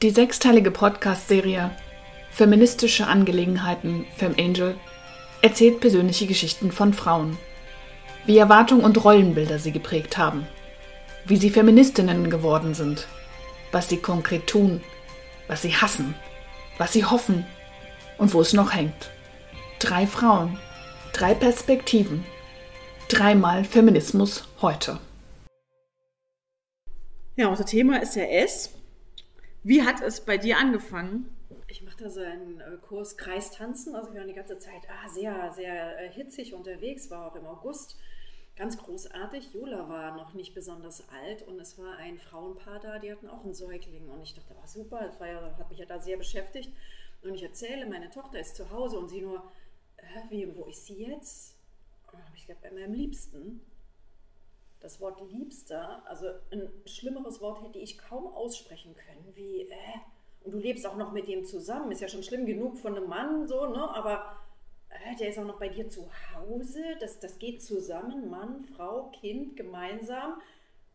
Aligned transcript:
Die 0.00 0.10
sechsteilige 0.10 0.70
Podcast-Serie 0.70 1.72
Feministische 2.30 3.08
Angelegenheiten 3.08 4.06
FemAngel 4.16 4.76
erzählt 5.42 5.80
persönliche 5.80 6.28
Geschichten 6.28 6.70
von 6.70 6.94
Frauen, 6.94 7.36
wie 8.24 8.38
Erwartungen 8.38 8.84
und 8.84 9.02
Rollenbilder 9.02 9.58
sie 9.58 9.72
geprägt 9.72 10.16
haben, 10.16 10.46
wie 11.24 11.36
sie 11.36 11.50
Feministinnen 11.50 12.30
geworden 12.30 12.74
sind, 12.74 13.08
was 13.72 13.88
sie 13.88 13.96
konkret 13.96 14.46
tun, 14.46 14.82
was 15.48 15.62
sie 15.62 15.74
hassen, 15.74 16.14
was 16.78 16.92
sie 16.92 17.04
hoffen. 17.04 17.44
Und 18.18 18.34
wo 18.34 18.40
es 18.40 18.52
noch 18.52 18.74
hängt. 18.74 19.10
Drei 19.80 20.06
Frauen, 20.06 20.60
drei 21.12 21.34
Perspektiven, 21.34 22.24
dreimal 23.08 23.64
Feminismus 23.64 24.44
heute. 24.62 25.00
Ja, 27.34 27.48
unser 27.48 27.66
Thema 27.66 28.00
ist 28.00 28.14
ja 28.14 28.22
S. 28.24 28.77
Wie 29.62 29.82
hat 29.82 30.00
es 30.00 30.24
bei 30.24 30.38
dir 30.38 30.58
angefangen? 30.58 31.34
Ich 31.66 31.82
mache 31.82 32.04
da 32.04 32.10
so 32.10 32.20
einen 32.20 32.60
äh, 32.60 32.76
Kurs 32.80 33.16
Kreistanzen. 33.16 33.94
Also 33.94 34.12
wir 34.12 34.20
waren 34.20 34.28
die 34.28 34.34
ganze 34.34 34.58
Zeit 34.58 34.82
ah, 34.88 35.08
sehr, 35.08 35.52
sehr 35.52 35.98
äh, 35.98 36.10
hitzig 36.10 36.54
unterwegs, 36.54 37.10
war 37.10 37.26
auch 37.26 37.36
im 37.36 37.46
August. 37.46 37.98
Ganz 38.56 38.76
großartig. 38.78 39.52
Jola 39.52 39.88
war 39.88 40.16
noch 40.16 40.34
nicht 40.34 40.54
besonders 40.54 41.08
alt 41.10 41.46
und 41.46 41.60
es 41.60 41.78
war 41.78 41.96
ein 41.96 42.18
Frauenpaar 42.18 42.80
da, 42.80 42.98
die 42.98 43.12
hatten 43.12 43.28
auch 43.28 43.44
einen 43.44 43.54
Säugling. 43.54 44.08
Und 44.08 44.22
ich 44.22 44.34
dachte, 44.34 44.56
war 44.56 44.66
super, 44.66 45.00
das 45.04 45.20
war 45.20 45.28
ja, 45.28 45.56
hat 45.56 45.70
mich 45.70 45.78
ja 45.78 45.86
da 45.86 46.00
sehr 46.00 46.16
beschäftigt. 46.16 46.72
Und 47.22 47.34
ich 47.34 47.42
erzähle, 47.42 47.86
meine 47.86 48.10
Tochter 48.10 48.40
ist 48.40 48.56
zu 48.56 48.70
Hause 48.70 48.98
und 48.98 49.08
sie 49.08 49.20
nur, 49.20 49.50
äh, 49.96 50.30
wie, 50.30 50.56
wo 50.56 50.64
ist 50.64 50.86
sie 50.86 51.04
jetzt? 51.04 51.56
Und 52.12 52.20
ich 52.34 52.46
gesagt, 52.46 52.62
bei 52.62 52.70
meinem 52.70 52.94
Liebsten 52.94 53.60
das 54.80 55.00
Wort 55.00 55.20
Liebster, 55.30 56.02
also 56.06 56.26
ein 56.52 56.68
schlimmeres 56.86 57.40
Wort 57.40 57.62
hätte 57.62 57.78
ich 57.78 57.98
kaum 57.98 58.26
aussprechen 58.26 58.94
können, 58.94 59.32
wie, 59.34 59.62
äh, 59.62 59.74
und 60.44 60.52
du 60.52 60.58
lebst 60.58 60.86
auch 60.86 60.96
noch 60.96 61.12
mit 61.12 61.28
dem 61.28 61.44
zusammen, 61.44 61.90
ist 61.90 62.00
ja 62.00 62.08
schon 62.08 62.22
schlimm 62.22 62.46
genug 62.46 62.78
von 62.78 62.96
einem 62.96 63.08
Mann, 63.08 63.48
so, 63.48 63.66
ne, 63.66 63.94
aber 63.94 64.38
äh, 64.88 65.16
der 65.16 65.28
ist 65.28 65.38
auch 65.38 65.44
noch 65.44 65.58
bei 65.58 65.68
dir 65.68 65.88
zu 65.88 66.08
Hause, 66.34 66.82
das, 67.00 67.18
das 67.18 67.38
geht 67.38 67.62
zusammen, 67.62 68.30
Mann, 68.30 68.64
Frau, 68.64 69.10
Kind, 69.10 69.56
gemeinsam, 69.56 70.40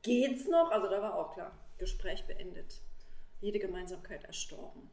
geht's 0.02 0.48
noch? 0.48 0.72
Also 0.72 0.90
da 0.90 1.02
war 1.02 1.16
auch 1.16 1.34
klar, 1.34 1.52
Gespräch 1.78 2.26
beendet, 2.26 2.82
jede 3.42 3.60
Gemeinsamkeit 3.60 4.24
erstorben. 4.24 4.90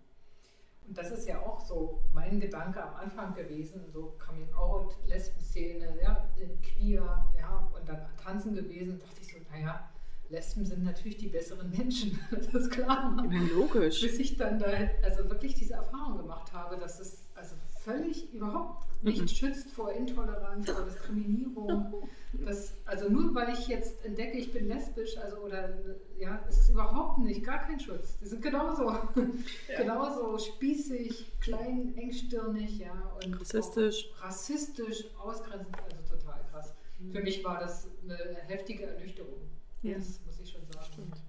Und 0.91 0.99
das 0.99 1.13
ist 1.13 1.29
ja 1.29 1.39
auch 1.39 1.61
so 1.61 2.01
mein 2.13 2.41
Gedanke 2.41 2.83
am 2.83 2.97
Anfang 2.97 3.33
gewesen, 3.33 3.81
so 3.93 4.17
Coming 4.19 4.53
Out, 4.55 4.97
Lesben-Szene, 5.07 5.97
ja, 6.03 6.29
queer, 6.65 7.33
ja, 7.39 7.71
und 7.73 7.89
dann 7.89 8.09
tanzen 8.21 8.57
gewesen, 8.57 8.99
dachte 8.99 9.21
ich 9.21 9.29
so, 9.33 9.39
naja, 9.53 9.89
Lesben 10.31 10.67
sind 10.67 10.83
natürlich 10.83 11.19
die 11.19 11.29
besseren 11.29 11.71
Menschen, 11.71 12.19
das 12.33 12.49
ist 12.53 12.71
klar. 12.73 13.17
Ja, 13.31 13.41
logisch. 13.55 14.01
Bis 14.01 14.19
ich 14.19 14.37
dann 14.37 14.59
da 14.59 14.67
also 15.05 15.31
wirklich 15.31 15.55
diese 15.55 15.75
Erfahrung 15.75 16.19
gemacht 16.19 16.53
habe, 16.53 16.77
dass 16.77 16.99
es 16.99 17.23
also 17.37 17.55
völlig 17.85 18.33
überhaupt 18.33 18.87
nicht 19.03 19.23
mhm. 19.23 19.29
schützt 19.29 19.71
vor 19.71 19.93
Intoleranz, 19.93 20.71
vor 20.71 20.85
Diskriminierung. 20.85 22.09
Das, 22.33 22.75
also 22.85 23.09
nur 23.09 23.35
weil 23.35 23.53
ich 23.55 23.67
jetzt 23.67 24.05
entdecke, 24.05 24.37
ich 24.37 24.53
bin 24.53 24.69
lesbisch, 24.69 25.17
also 25.17 25.39
oder 25.39 25.75
ja, 26.19 26.45
es 26.49 26.59
ist 26.59 26.71
überhaupt 26.71 27.19
nicht, 27.19 27.43
gar 27.45 27.61
kein 27.67 27.81
Schutz. 27.81 28.19
Die 28.19 28.27
sind 28.27 28.43
genauso, 28.43 28.91
ja. 29.69 29.79
genauso 29.79 30.39
spießig, 30.39 31.41
klein, 31.41 31.95
engstirnig, 31.97 32.79
ja, 32.79 33.13
und 33.25 33.41
rassistisch, 33.41 34.11
rassistisch, 34.21 35.05
ausgrenzend, 35.19 35.77
also 35.83 36.17
total 36.17 36.41
krass. 36.51 36.75
Mhm. 36.99 37.13
Für 37.13 37.23
mich 37.23 37.43
war 37.43 37.61
das 37.61 37.89
eine 38.03 38.17
heftige 38.47 38.85
Ernüchterung. 38.87 39.41
Ja. 39.83 39.95
Das 39.97 40.21
muss 40.27 40.39
ich 40.41 40.51
schon 40.51 40.63
sagen. 40.71 40.87
Stimmt. 40.93 41.23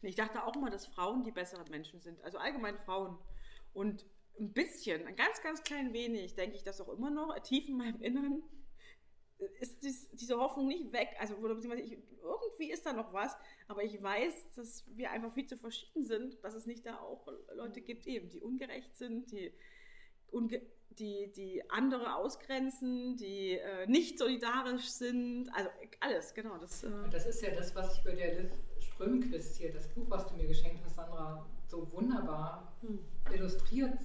Ich 0.00 0.14
dachte 0.14 0.44
auch 0.44 0.54
mal, 0.56 0.70
dass 0.70 0.86
Frauen 0.86 1.24
die 1.24 1.32
besseren 1.32 1.68
Menschen 1.70 2.00
sind, 2.00 2.22
also 2.24 2.38
allgemein 2.38 2.78
Frauen. 2.78 3.18
Und 3.74 4.06
ein 4.38 4.52
bisschen, 4.52 5.06
ein 5.06 5.16
ganz, 5.16 5.42
ganz 5.42 5.62
klein 5.62 5.92
wenig, 5.92 6.34
denke 6.34 6.56
ich 6.56 6.62
das 6.62 6.80
auch 6.80 6.88
immer 6.88 7.10
noch, 7.10 7.38
tief 7.40 7.68
in 7.68 7.76
meinem 7.76 8.00
Inneren, 8.00 8.42
ist 9.60 9.82
dies, 9.82 10.08
diese 10.10 10.36
Hoffnung 10.36 10.66
nicht 10.66 10.92
weg. 10.92 11.10
Also, 11.18 11.34
oder 11.36 11.54
beziehungsweise 11.54 11.86
ich, 11.86 11.98
irgendwie 12.22 12.70
ist 12.70 12.84
da 12.84 12.92
noch 12.92 13.12
was, 13.12 13.36
aber 13.68 13.84
ich 13.84 14.02
weiß, 14.02 14.52
dass 14.56 14.84
wir 14.96 15.10
einfach 15.10 15.32
viel 15.32 15.46
zu 15.46 15.56
verschieden 15.56 16.04
sind, 16.04 16.42
dass 16.42 16.54
es 16.54 16.66
nicht 16.66 16.84
da 16.86 16.98
auch 16.98 17.26
Leute 17.54 17.80
gibt, 17.80 18.06
eben, 18.06 18.28
die 18.28 18.40
ungerecht 18.40 18.96
sind, 18.96 19.30
die, 19.30 19.52
unge 20.30 20.62
die, 20.90 21.30
die 21.30 21.62
andere 21.70 22.16
ausgrenzen, 22.16 23.16
die 23.16 23.52
äh, 23.52 23.86
nicht 23.86 24.18
solidarisch 24.18 24.88
sind. 24.88 25.48
Also 25.54 25.70
alles, 26.00 26.34
genau. 26.34 26.58
Das, 26.58 26.82
äh 26.82 26.90
das 27.10 27.26
ist 27.26 27.40
ja 27.40 27.50
das, 27.50 27.72
was 27.76 27.96
ich 27.96 28.02
bei 28.02 28.16
der 28.16 28.40
Liv 28.40 28.50
Strömquist 28.80 29.58
hier, 29.58 29.72
das 29.72 29.86
Buch, 29.88 30.06
was 30.08 30.26
du 30.26 30.34
mir 30.34 30.48
geschenkt 30.48 30.84
hast, 30.84 30.96
Sandra, 30.96 31.46
so 31.68 31.92
wunderbar 31.92 32.76
hm. 32.80 32.98
illustriert 33.32 33.98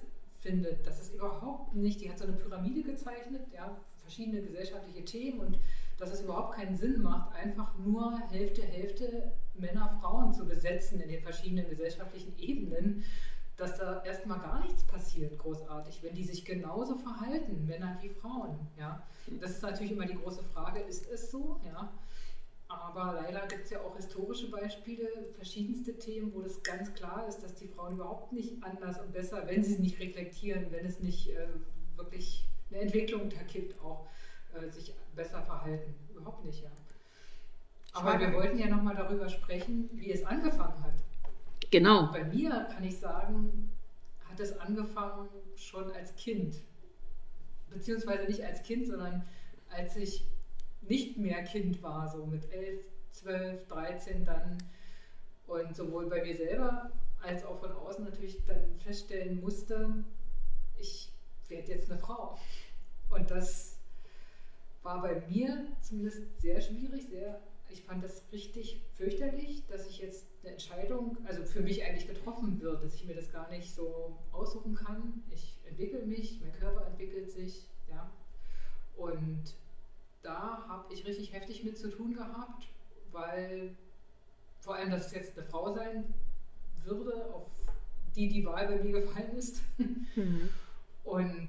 findet. 0.44 0.86
Das 0.86 1.00
ist 1.00 1.14
überhaupt 1.14 1.74
nicht, 1.74 2.00
die 2.00 2.10
hat 2.10 2.18
so 2.18 2.24
eine 2.24 2.34
Pyramide 2.34 2.82
gezeichnet, 2.82 3.42
ja, 3.52 3.76
verschiedene 3.98 4.42
gesellschaftliche 4.42 5.04
Themen 5.04 5.40
und 5.40 5.58
dass 5.98 6.12
es 6.12 6.20
überhaupt 6.20 6.54
keinen 6.54 6.76
Sinn 6.76 7.00
macht, 7.02 7.34
einfach 7.34 7.76
nur 7.78 8.20
Hälfte, 8.30 8.62
Hälfte 8.62 9.32
Männer, 9.54 9.98
Frauen 10.00 10.34
zu 10.34 10.46
besetzen 10.46 11.00
in 11.00 11.08
den 11.08 11.22
verschiedenen 11.22 11.68
gesellschaftlichen 11.68 12.38
Ebenen, 12.38 13.04
dass 13.56 13.78
da 13.78 14.02
erstmal 14.04 14.40
gar 14.40 14.60
nichts 14.64 14.84
passiert, 14.84 15.38
großartig, 15.38 16.02
wenn 16.02 16.14
die 16.14 16.24
sich 16.24 16.44
genauso 16.44 16.96
verhalten, 16.96 17.66
Männer 17.66 17.98
wie 18.02 18.08
Frauen. 18.08 18.58
Ja? 18.76 19.02
Das 19.40 19.52
ist 19.52 19.62
natürlich 19.62 19.92
immer 19.92 20.06
die 20.06 20.16
große 20.16 20.42
Frage, 20.42 20.80
ist 20.80 21.08
es 21.10 21.30
so? 21.30 21.60
Ja? 21.64 21.92
Aber 22.68 23.20
leider 23.22 23.46
gibt 23.46 23.64
es 23.64 23.70
ja 23.70 23.80
auch 23.80 23.96
historische 23.96 24.50
Beispiele, 24.50 25.08
verschiedenste 25.36 25.96
Themen, 25.98 26.32
wo 26.34 26.40
das 26.40 26.62
ganz 26.62 26.92
klar 26.94 27.26
ist, 27.28 27.42
dass 27.42 27.54
die 27.54 27.68
Frauen 27.68 27.94
überhaupt 27.94 28.32
nicht 28.32 28.62
anders 28.62 28.98
und 29.00 29.12
besser, 29.12 29.46
wenn 29.46 29.62
sie 29.62 29.74
es 29.74 29.78
nicht 29.78 30.00
reflektieren, 30.00 30.66
wenn 30.70 30.86
es 30.86 31.00
nicht 31.00 31.30
äh, 31.30 31.48
wirklich 31.96 32.48
eine 32.70 32.80
Entwicklung 32.80 33.28
da 33.28 33.42
gibt, 33.42 33.80
auch 33.80 34.06
äh, 34.54 34.68
sich 34.70 34.94
besser 35.14 35.42
verhalten. 35.42 35.94
Überhaupt 36.10 36.44
nicht, 36.44 36.62
ja. 36.62 36.70
Aber 37.92 38.18
wir 38.18 38.32
wollten 38.32 38.58
ja 38.58 38.66
nochmal 38.66 38.96
darüber 38.96 39.28
sprechen, 39.28 39.88
wie 39.92 40.10
es 40.10 40.24
angefangen 40.24 40.82
hat. 40.82 40.94
Genau. 41.70 42.10
Bei 42.12 42.24
mir 42.24 42.68
kann 42.72 42.82
ich 42.82 42.98
sagen, 42.98 43.70
hat 44.28 44.40
es 44.40 44.58
angefangen 44.58 45.28
schon 45.54 45.92
als 45.92 46.14
Kind. 46.16 46.56
Beziehungsweise 47.70 48.24
nicht 48.24 48.44
als 48.44 48.62
Kind, 48.62 48.86
sondern 48.86 49.24
als 49.70 49.96
ich 49.96 50.26
nicht 50.88 51.16
mehr 51.16 51.42
Kind 51.44 51.82
war, 51.82 52.08
so 52.08 52.26
mit 52.26 52.50
11, 52.52 52.80
12, 53.10 53.66
13 53.68 54.24
dann. 54.24 54.58
Und 55.46 55.76
sowohl 55.76 56.08
bei 56.08 56.22
mir 56.22 56.36
selber 56.36 56.90
als 57.22 57.44
auch 57.44 57.58
von 57.58 57.72
außen 57.72 58.04
natürlich 58.04 58.44
dann 58.46 58.78
feststellen 58.78 59.40
musste, 59.40 60.04
ich 60.76 61.10
werde 61.48 61.72
jetzt 61.72 61.90
eine 61.90 62.00
Frau. 62.00 62.38
Und 63.10 63.30
das 63.30 63.78
war 64.82 65.00
bei 65.00 65.22
mir 65.28 65.66
zumindest 65.80 66.40
sehr 66.40 66.60
schwierig, 66.60 67.08
sehr, 67.08 67.40
ich 67.70 67.82
fand 67.82 68.04
das 68.04 68.22
richtig 68.32 68.82
fürchterlich, 68.94 69.66
dass 69.66 69.88
ich 69.88 69.98
jetzt 69.98 70.26
eine 70.42 70.52
Entscheidung, 70.52 71.16
also 71.24 71.44
für 71.44 71.60
mich 71.60 71.82
eigentlich 71.84 72.06
getroffen 72.06 72.60
wird, 72.60 72.82
dass 72.84 72.94
ich 72.94 73.06
mir 73.06 73.14
das 73.14 73.32
gar 73.32 73.48
nicht 73.50 73.74
so 73.74 74.18
aussuchen 74.32 74.74
kann. 74.74 75.22
Ich 75.30 75.58
entwickle 75.64 76.04
mich, 76.04 76.40
mein 76.40 76.52
Körper 76.52 76.86
entwickelt 76.86 77.30
sich, 77.30 77.68
ja. 77.88 78.10
Und 78.96 79.54
da 80.24 80.64
habe 80.68 80.92
ich 80.92 81.06
richtig 81.06 81.32
heftig 81.32 81.64
mit 81.64 81.78
zu 81.78 81.90
tun 81.90 82.14
gehabt, 82.14 82.66
weil 83.12 83.76
vor 84.60 84.74
allem, 84.74 84.90
dass 84.90 85.06
es 85.06 85.12
jetzt 85.12 85.38
eine 85.38 85.46
Frau 85.46 85.72
sein 85.74 86.12
würde, 86.84 87.26
auf 87.32 87.46
die 88.16 88.28
die 88.28 88.44
Wahl 88.46 88.66
bei 88.66 88.82
mir 88.82 89.00
gefallen 89.02 89.36
ist. 89.36 89.60
Mhm. 89.76 90.48
Und 91.04 91.48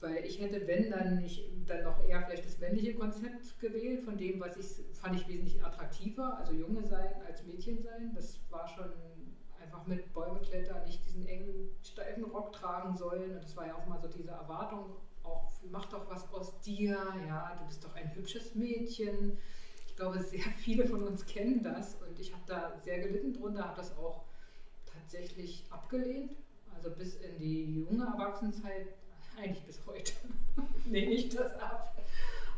weil 0.00 0.24
ich 0.26 0.38
hätte, 0.38 0.66
wenn 0.66 0.90
dann 0.90 1.22
nicht, 1.22 1.48
dann 1.66 1.84
noch 1.84 2.06
eher 2.06 2.22
vielleicht 2.22 2.44
das 2.44 2.58
männliche 2.58 2.94
Konzept 2.94 3.58
gewählt, 3.58 4.02
von 4.02 4.18
dem, 4.18 4.38
was 4.38 4.56
ich 4.58 4.84
fand 4.94 5.16
ich 5.16 5.26
wesentlich 5.26 5.64
attraktiver, 5.64 6.36
also 6.36 6.52
Junge 6.52 6.84
sein 6.84 7.10
als 7.26 7.42
Mädchen 7.44 7.82
sein. 7.82 8.12
Das 8.14 8.38
war 8.50 8.68
schon 8.68 8.92
einfach 9.62 9.86
mit 9.86 10.12
Bäume 10.12 10.40
klettern, 10.40 10.84
nicht 10.84 11.02
diesen 11.06 11.26
engen, 11.26 11.70
steifen 11.82 12.24
Rock 12.24 12.52
tragen 12.52 12.94
sollen. 12.94 13.30
Und 13.30 13.42
das 13.42 13.56
war 13.56 13.66
ja 13.66 13.74
auch 13.76 13.86
mal 13.86 13.98
so 13.98 14.08
diese 14.08 14.30
Erwartung 14.30 14.96
auch, 15.24 15.50
mach 15.70 15.86
doch 15.86 16.08
was 16.08 16.30
aus 16.32 16.60
dir, 16.60 16.98
ja, 17.26 17.56
du 17.58 17.66
bist 17.66 17.84
doch 17.84 17.94
ein 17.94 18.14
hübsches 18.14 18.54
Mädchen. 18.54 19.36
Ich 19.86 19.96
glaube, 19.96 20.20
sehr 20.22 20.40
viele 20.58 20.86
von 20.86 21.02
uns 21.02 21.26
kennen 21.26 21.62
das 21.62 21.96
und 21.96 22.18
ich 22.18 22.32
habe 22.32 22.42
da 22.46 22.78
sehr 22.82 23.00
gelitten 23.00 23.32
drunter, 23.32 23.64
habe 23.64 23.76
das 23.76 23.96
auch 23.96 24.24
tatsächlich 24.86 25.64
abgelehnt. 25.70 26.32
Also 26.74 26.90
bis 26.90 27.16
in 27.16 27.38
die 27.38 27.76
junge 27.76 28.04
Erwachsenenzeit, 28.04 28.88
eigentlich 29.38 29.64
bis 29.64 29.80
heute, 29.86 30.12
nehme 30.84 31.12
ich 31.12 31.30
das 31.30 31.58
ab. 31.60 31.96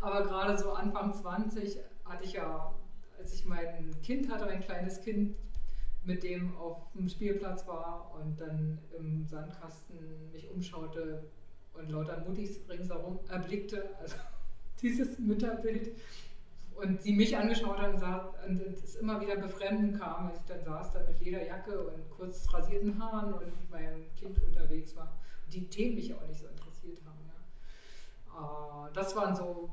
Aber 0.00 0.22
gerade 0.22 0.58
so 0.58 0.72
Anfang 0.72 1.14
20 1.14 1.78
hatte 2.04 2.24
ich 2.24 2.32
ja, 2.32 2.74
als 3.18 3.34
ich 3.34 3.44
mein 3.46 3.94
Kind 4.02 4.30
hatte, 4.30 4.46
ein 4.46 4.60
kleines 4.60 5.00
Kind, 5.00 5.36
mit 6.06 6.22
dem 6.22 6.56
auf 6.56 6.92
dem 6.92 7.08
Spielplatz 7.08 7.66
war 7.66 8.14
und 8.14 8.40
dann 8.40 8.78
im 8.96 9.26
Sandkasten 9.26 10.30
mich 10.32 10.48
umschaute, 10.48 11.24
und 11.78 11.90
lauter 11.90 12.20
Muttis 12.26 12.60
ringsherum 12.68 13.20
erblickte. 13.28 13.90
Also 14.00 14.16
dieses 14.82 15.18
Mütterbild 15.18 15.96
und 16.76 17.00
sie 17.00 17.12
mich 17.12 17.36
angeschaut 17.36 17.78
hat 17.78 17.94
und, 17.94 17.98
sah, 17.98 18.34
und 18.46 18.60
es 18.60 18.96
immer 18.96 19.20
wieder 19.20 19.36
befremden 19.36 19.98
kam, 19.98 20.26
als 20.26 20.38
ich 20.40 20.44
dann 20.46 20.62
saß, 20.62 20.92
dann 20.92 21.06
mit 21.06 21.20
Lederjacke 21.20 21.78
und 21.88 22.10
kurz 22.10 22.52
rasierten 22.52 23.02
Haaren 23.02 23.32
und 23.32 23.46
mit 23.46 23.70
meinem 23.70 24.14
Kind 24.14 24.42
unterwegs 24.42 24.94
war. 24.94 25.16
Die 25.52 25.68
Themen 25.68 25.94
mich 25.94 26.12
auch 26.14 26.26
nicht 26.26 26.40
so 26.40 26.46
interessiert 26.46 27.00
haben. 27.06 27.18
Ja. 27.26 28.88
Äh, 28.88 28.92
das 28.92 29.16
waren 29.16 29.34
so 29.34 29.70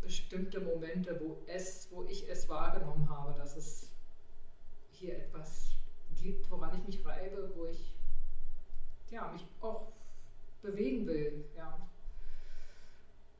bestimmte 0.00 0.60
Momente, 0.60 1.20
wo, 1.20 1.38
es, 1.46 1.88
wo 1.92 2.02
ich 2.04 2.28
es 2.28 2.48
wahrgenommen 2.48 3.08
habe, 3.08 3.34
dass 3.34 3.56
es 3.56 3.90
hier 4.90 5.16
etwas 5.16 5.70
gibt, 6.16 6.50
woran 6.50 6.76
ich 6.76 6.84
mich 6.86 7.06
reibe, 7.06 7.52
wo 7.54 7.66
ich 7.66 7.94
ja, 9.10 9.30
mich 9.32 9.46
auch 9.60 9.92
bewegen 10.62 11.06
will. 11.06 11.44
Ja. 11.56 11.78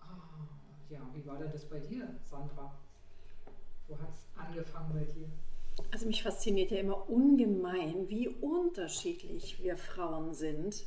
Ah, 0.01 0.47
ja, 0.89 1.01
wie 1.15 1.27
war 1.27 1.39
denn 1.39 1.53
das 1.53 1.65
bei 1.65 1.79
dir, 1.79 2.15
Sandra? 2.29 2.79
Wo 3.89 3.99
hat 3.99 4.15
es 4.15 4.27
angefangen 4.39 4.93
bei 4.93 5.05
dir? 5.05 5.29
Also 5.91 6.07
mich 6.07 6.23
fasziniert 6.23 6.71
ja 6.71 6.79
immer 6.79 7.09
ungemein, 7.09 8.09
wie 8.09 8.29
unterschiedlich 8.29 9.63
wir 9.63 9.77
Frauen 9.77 10.35
sind. 10.35 10.85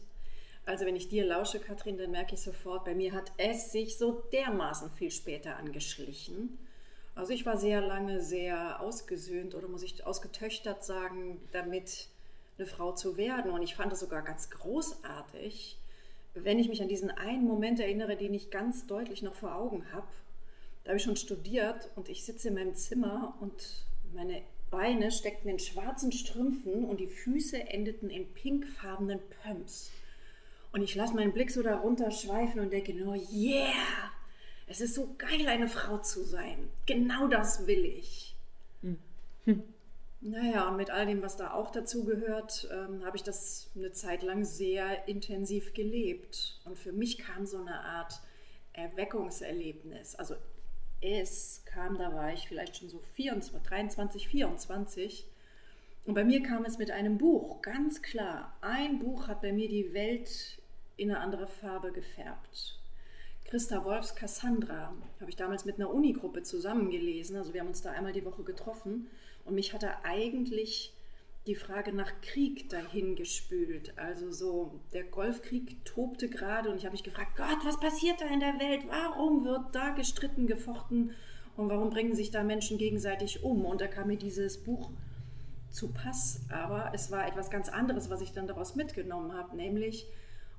Also 0.65 0.85
wenn 0.85 0.95
ich 0.95 1.09
dir 1.09 1.25
lausche, 1.25 1.59
Katrin, 1.59 1.97
dann 1.97 2.11
merke 2.11 2.35
ich 2.35 2.41
sofort, 2.41 2.85
bei 2.85 2.95
mir 2.95 3.11
hat 3.11 3.31
es 3.37 3.71
sich 3.71 3.97
so 3.97 4.23
dermaßen 4.31 4.89
viel 4.91 5.11
später 5.11 5.57
angeschlichen. 5.57 6.57
Also 7.15 7.33
ich 7.33 7.45
war 7.45 7.57
sehr 7.57 7.81
lange 7.81 8.21
sehr 8.21 8.79
ausgesöhnt 8.79 9.55
oder 9.55 9.67
muss 9.67 9.83
ich 9.83 10.05
ausgetöchtert 10.05 10.83
sagen, 10.83 11.41
damit 11.51 12.07
eine 12.57 12.65
Frau 12.65 12.93
zu 12.93 13.17
werden. 13.17 13.51
Und 13.51 13.61
ich 13.61 13.75
fand 13.75 13.91
es 13.91 13.99
sogar 13.99 14.21
ganz 14.21 14.49
großartig, 14.49 15.77
wenn 16.33 16.59
ich 16.59 16.69
mich 16.69 16.81
an 16.81 16.87
diesen 16.87 17.11
einen 17.11 17.45
Moment 17.45 17.79
erinnere, 17.79 18.15
den 18.15 18.33
ich 18.33 18.49
ganz 18.49 18.87
deutlich 18.87 19.21
noch 19.21 19.35
vor 19.35 19.55
Augen 19.55 19.85
habe. 19.91 20.07
Da 20.83 20.89
habe 20.89 20.97
ich 20.97 21.03
schon 21.03 21.15
studiert 21.15 21.89
und 21.95 22.09
ich 22.09 22.25
sitze 22.25 22.49
in 22.49 22.55
meinem 22.55 22.75
Zimmer 22.75 23.35
und 23.39 23.85
meine 24.13 24.41
Beine 24.69 25.11
steckten 25.11 25.49
in 25.49 25.59
schwarzen 25.59 26.11
Strümpfen 26.11 26.85
und 26.85 26.99
die 26.99 27.07
Füße 27.07 27.69
endeten 27.69 28.09
in 28.09 28.33
pinkfarbenen 28.33 29.19
Pumps. 29.43 29.91
Und 30.71 30.81
ich 30.81 30.95
lasse 30.95 31.13
meinen 31.13 31.33
Blick 31.33 31.51
so 31.51 31.61
darunter 31.61 32.09
schweifen 32.09 32.59
und 32.59 32.73
denke 32.73 32.93
nur, 32.93 33.15
yeah, 33.31 34.11
es 34.65 34.81
ist 34.81 34.95
so 34.95 35.13
geil, 35.19 35.47
eine 35.47 35.67
Frau 35.67 35.99
zu 35.99 36.23
sein. 36.23 36.69
Genau 36.87 37.27
das 37.27 37.67
will 37.67 37.85
ich. 37.85 38.35
Hm. 38.81 38.97
Hm. 39.45 39.63
Naja, 40.25 40.69
und 40.69 40.77
mit 40.77 40.89
all 40.89 41.05
dem, 41.05 41.21
was 41.21 41.35
da 41.35 41.51
auch 41.51 41.69
dazu 41.69 42.05
gehört, 42.05 42.69
ähm, 42.71 43.03
habe 43.03 43.17
ich 43.17 43.23
das 43.23 43.69
eine 43.75 43.91
Zeit 43.91 44.23
lang 44.23 44.45
sehr 44.45 45.05
intensiv 45.09 45.73
gelebt. 45.73 46.61
Und 46.63 46.79
für 46.79 46.93
mich 46.93 47.17
kam 47.17 47.45
so 47.45 47.57
eine 47.57 47.81
Art 47.81 48.21
Erweckungserlebnis. 48.71 50.15
Also 50.15 50.35
es 51.01 51.63
kam, 51.65 51.97
da 51.97 52.13
war 52.13 52.31
ich 52.31 52.47
vielleicht 52.47 52.77
schon 52.77 52.87
so 52.87 52.99
24, 53.15 53.67
23, 53.67 54.27
24. 54.29 55.27
Und 56.05 56.13
bei 56.13 56.23
mir 56.23 56.41
kam 56.41 56.63
es 56.63 56.77
mit 56.77 56.89
einem 56.89 57.17
Buch, 57.17 57.61
ganz 57.61 58.01
klar. 58.01 58.55
Ein 58.61 58.99
Buch 58.99 59.27
hat 59.27 59.41
bei 59.41 59.51
mir 59.51 59.67
die 59.67 59.93
Welt 59.93 60.61
in 60.95 61.11
eine 61.11 61.19
andere 61.19 61.47
Farbe 61.47 61.91
gefärbt. 61.91 62.79
Christa 63.43 63.83
Wolfs 63.83 64.15
Cassandra 64.15 64.93
habe 65.19 65.29
ich 65.29 65.35
damals 65.35 65.65
mit 65.65 65.75
einer 65.75 65.93
Unigruppe 65.93 66.43
zusammengelesen. 66.43 67.35
Also 67.35 67.53
wir 67.53 67.59
haben 67.59 67.67
uns 67.67 67.81
da 67.81 67.91
einmal 67.91 68.13
die 68.13 68.23
Woche 68.23 68.43
getroffen. 68.43 69.09
Und 69.45 69.55
mich 69.55 69.73
hat 69.73 69.83
er 69.83 70.05
eigentlich 70.05 70.93
die 71.45 71.55
Frage 71.55 71.91
nach 71.91 72.21
Krieg 72.21 72.69
dahin 72.69 73.15
gespült. 73.15 73.97
Also 73.97 74.31
so, 74.31 74.79
der 74.93 75.03
Golfkrieg 75.03 75.83
tobte 75.83 76.29
gerade 76.29 76.69
und 76.69 76.77
ich 76.77 76.85
habe 76.85 76.93
mich 76.93 77.03
gefragt, 77.03 77.35
Gott, 77.35 77.59
was 77.65 77.79
passiert 77.79 78.21
da 78.21 78.27
in 78.27 78.39
der 78.39 78.59
Welt? 78.59 78.85
Warum 78.87 79.43
wird 79.43 79.75
da 79.75 79.89
gestritten, 79.89 80.47
gefochten 80.47 81.11
und 81.57 81.69
warum 81.69 81.89
bringen 81.89 82.15
sich 82.15 82.31
da 82.31 82.43
Menschen 82.43 82.77
gegenseitig 82.77 83.43
um? 83.43 83.65
Und 83.65 83.81
da 83.81 83.87
kam 83.87 84.07
mir 84.07 84.17
dieses 84.17 84.63
Buch 84.63 84.91
zu 85.69 85.91
Pass, 85.91 86.41
aber 86.49 86.91
es 86.93 87.11
war 87.11 87.27
etwas 87.27 87.49
ganz 87.49 87.67
anderes, 87.67 88.09
was 88.09 88.21
ich 88.21 88.31
dann 88.31 88.47
daraus 88.47 88.75
mitgenommen 88.75 89.33
habe, 89.33 89.55
nämlich 89.55 90.05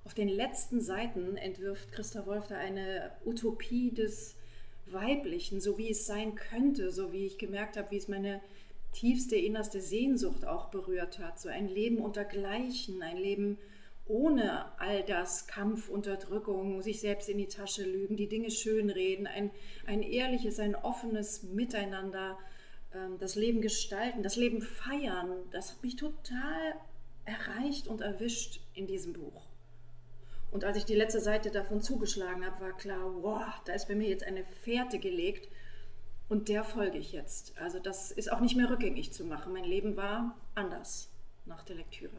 auf 0.05 0.13
den 0.13 0.29
letzten 0.29 0.81
Seiten 0.81 1.37
entwirft 1.37 1.93
Christa 1.93 2.27
Wolf 2.27 2.49
da 2.49 2.57
eine 2.57 3.13
Utopie 3.25 3.91
des 3.91 4.37
Weiblichen, 4.87 5.61
so 5.61 5.79
wie 5.79 5.91
es 5.91 6.07
sein 6.07 6.35
könnte, 6.35 6.91
so 6.91 7.13
wie 7.13 7.25
ich 7.25 7.39
gemerkt 7.39 7.79
habe, 7.79 7.91
wie 7.91 7.97
es 7.97 8.09
meine 8.09 8.43
tiefste, 8.95 9.37
innerste 9.37 9.83
Sehnsucht 9.83 10.47
auch 10.47 10.71
berührt 10.71 11.19
hat. 11.19 11.39
So 11.39 11.51
ein 11.51 11.69
Leben 11.69 11.99
unter 11.99 12.25
Gleichen, 12.25 13.03
ein 13.03 13.19
Leben 13.19 13.59
ohne 14.07 14.79
all 14.79 15.03
das 15.03 15.47
Kampf, 15.47 15.89
Unterdrückung, 15.89 16.83
sich 16.83 17.01
selbst 17.01 17.29
in 17.29 17.39
die 17.39 17.49
Tasche 17.49 17.85
lügen, 17.85 18.17
die 18.17 18.29
Dinge 18.29 18.51
schönreden, 18.51 19.27
ein, 19.27 19.51
ein 19.87 20.03
ehrliches, 20.03 20.59
ein 20.59 20.75
offenes 20.75 21.43
Miteinander, 21.43 22.39
ähm, 22.95 23.19
das 23.19 23.35
Leben 23.35 23.61
gestalten, 23.61 24.23
das 24.23 24.37
Leben 24.37 24.63
feiern. 24.63 25.33
Das 25.53 25.73
hat 25.73 25.83
mich 25.83 25.97
total 25.97 26.75
erreicht 27.25 27.89
und 27.89 28.01
erwischt 28.01 28.61
in 28.75 28.87
diesem 28.87 29.15
Buch. 29.15 29.47
Und 30.51 30.65
als 30.65 30.77
ich 30.77 30.85
die 30.85 30.95
letzte 30.95 31.21
Seite 31.21 31.51
davon 31.51 31.83
zugeschlagen 31.83 32.47
habe, 32.47 32.61
war 32.61 32.77
klar, 32.77 33.13
wow, 33.23 33.61
da 33.65 33.73
ist 33.73 33.89
bei 33.89 33.95
mir 33.95 34.09
jetzt 34.09 34.25
eine 34.25 34.45
Fährte 34.63 34.99
gelegt, 34.99 35.49
und 36.29 36.49
der 36.49 36.65
folge 36.65 36.99
ich 36.99 37.13
jetzt. 37.13 37.57
Also 37.59 37.79
das 37.79 38.11
ist 38.11 38.33
auch 38.33 38.41
nicht 38.41 38.57
mehr 38.57 38.71
rückgängig 38.71 39.13
zu 39.13 39.25
machen. 39.25 39.53
Mein 39.53 39.65
Leben 39.65 39.97
war 39.97 40.37
anders 40.55 41.11
nach 41.47 41.63
der 41.65 41.77
Lektüre. 41.77 42.17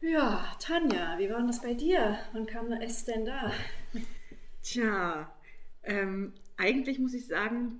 Ja, 0.00 0.44
Tanja, 0.58 1.18
wie 1.18 1.30
war 1.30 1.46
das 1.46 1.62
bei 1.62 1.74
dir? 1.74 2.18
Wann 2.32 2.46
kam 2.46 2.72
es 2.72 3.04
denn 3.04 3.24
da? 3.24 3.52
Tja, 4.62 5.32
ähm, 5.84 6.32
eigentlich 6.56 6.98
muss 6.98 7.14
ich 7.14 7.26
sagen, 7.26 7.78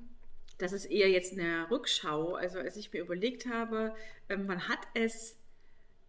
das 0.58 0.73
ist 0.73 0.84
eher 0.87 1.11
jetzt 1.11 1.32
eine 1.32 1.69
Rückschau. 1.70 2.35
Also 2.35 2.58
als 2.58 2.76
ich 2.76 2.93
mir 2.93 3.00
überlegt 3.00 3.46
habe, 3.46 3.94
ähm, 4.28 4.44
wann 4.46 4.69
hat 4.69 4.81
es 4.94 5.37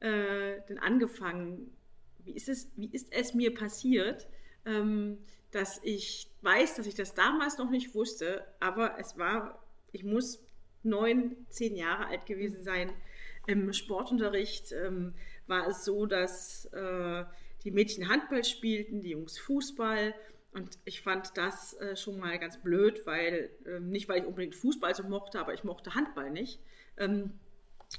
äh, 0.01 0.61
denn 0.69 0.77
angefangen? 0.77 1.75
Wie 2.23 2.33
ist 2.33 2.49
es, 2.49 2.69
wie 2.75 2.89
ist 2.91 3.11
es 3.11 3.33
mir 3.33 3.53
passiert? 3.53 4.27
Ähm, 4.65 5.17
dass 5.51 5.79
ich 5.83 6.27
weiß, 6.41 6.75
dass 6.75 6.87
ich 6.87 6.95
das 6.95 7.13
damals 7.13 7.57
noch 7.57 7.69
nicht 7.69 7.93
wusste, 7.93 8.45
aber 8.59 8.97
es 8.99 9.17
war, 9.17 9.63
ich 9.91 10.03
muss 10.03 10.39
neun, 10.81 11.35
zehn 11.49 11.75
Jahre 11.75 12.07
alt 12.07 12.25
gewesen 12.25 12.63
sein. 12.63 12.91
Im 13.47 13.73
Sportunterricht 13.73 14.71
ähm, 14.71 15.13
war 15.47 15.67
es 15.67 15.85
so, 15.85 16.05
dass 16.05 16.65
äh, 16.73 17.23
die 17.63 17.71
Mädchen 17.71 18.09
Handball 18.09 18.43
spielten, 18.43 19.01
die 19.01 19.11
Jungs 19.11 19.37
Fußball. 19.39 20.13
Und 20.53 20.77
ich 20.85 21.01
fand 21.01 21.35
das 21.37 21.73
äh, 21.75 21.95
schon 21.95 22.19
mal 22.19 22.37
ganz 22.39 22.61
blöd, 22.61 23.05
weil, 23.05 23.49
äh, 23.65 23.79
nicht 23.79 24.07
weil 24.07 24.21
ich 24.21 24.25
unbedingt 24.25 24.55
Fußball 24.55 24.93
so 24.93 25.03
mochte, 25.03 25.39
aber 25.39 25.53
ich 25.53 25.63
mochte 25.63 25.95
Handball 25.95 26.29
nicht. 26.31 26.59
Ähm, 26.97 27.39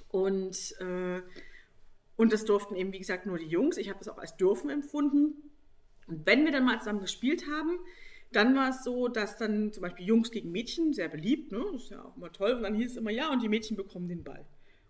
und, 0.09 0.75
äh, 0.81 1.23
und 2.17 2.33
das 2.33 2.45
durften 2.45 2.77
eben, 2.77 2.93
wie 2.93 2.99
gesagt, 2.99 3.27
nur 3.27 3.39
die 3.39 3.47
Jungs. 3.49 3.77
Ich 3.77 3.89
habe 3.89 3.99
das 3.99 4.09
auch 4.09 4.19
als 4.19 4.37
dürfen 4.37 4.71
empfunden. 4.71 5.44
Und 6.07 6.27
wenn 6.27 6.45
wir 6.45 6.53
dann 6.53 6.65
mal 6.65 6.79
zusammen 6.79 7.01
gespielt 7.01 7.45
haben, 7.51 7.79
dann 8.33 8.55
war 8.57 8.71
es 8.71 8.83
so, 8.83 9.09
dass 9.09 9.39
dann 9.39 9.73
zum 9.73 9.83
Beispiel 9.83 10.07
Jungs 10.07 10.31
gegen 10.31 10.51
Mädchen, 10.51 10.93
sehr 10.93 11.09
beliebt, 11.09 11.53
ne? 11.53 11.65
das 11.73 11.85
ist 11.85 11.91
ja 11.91 12.05
auch 12.05 12.17
immer 12.17 12.33
toll, 12.33 12.53
und 12.53 12.63
dann 12.63 12.75
hieß 12.75 12.93
es 12.93 12.97
immer, 12.97 13.11
ja, 13.11 13.31
und 13.31 13.43
die 13.43 13.49
Mädchen 13.49 13.77
bekommen 13.77 14.09
den 14.09 14.25
Ball. 14.25 14.45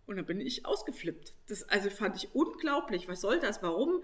Und 0.07 0.17
dann 0.17 0.27
bin 0.27 0.41
ich 0.41 0.67
ausgeflippt. 0.67 1.35
Das 1.49 1.63
also 1.69 1.89
fand 1.89 2.17
ich 2.17 2.35
unglaublich. 2.35 3.09
Was 3.09 3.23
soll 3.23 3.41
das? 3.41 3.63
Warum? 3.63 4.03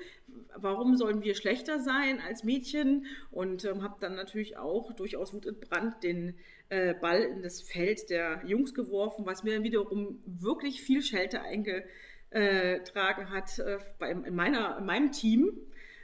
Warum 0.56 0.96
sollen 0.96 1.22
wir 1.22 1.34
schlechter 1.34 1.78
sein 1.78 2.20
als 2.20 2.42
Mädchen? 2.42 3.04
Und 3.30 3.66
ähm, 3.66 3.82
habe 3.82 3.96
dann 4.00 4.14
natürlich 4.14 4.56
auch 4.56 4.94
durchaus 4.94 5.34
wutentbrannt 5.34 6.02
den 6.02 6.38
äh, 6.70 6.94
Ball 6.94 7.20
in 7.20 7.42
das 7.42 7.60
Feld 7.60 8.08
der 8.08 8.40
Jungs 8.46 8.72
geworfen, 8.72 9.26
was 9.26 9.42
mir 9.42 9.52
dann 9.52 9.62
wiederum 9.62 10.22
wirklich 10.24 10.80
viel 10.80 11.02
Schelte 11.02 11.42
eingetragen 11.42 13.28
hat 13.28 13.58
äh, 13.58 13.78
bei, 13.98 14.10
in, 14.10 14.34
meiner, 14.34 14.78
in 14.78 14.86
meinem 14.86 15.12
Team 15.12 15.52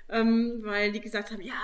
ähm, 0.09 0.61
weil 0.63 0.93
die 0.93 1.01
gesagt 1.01 1.33
haben, 1.33 1.43
ja, 1.43 1.55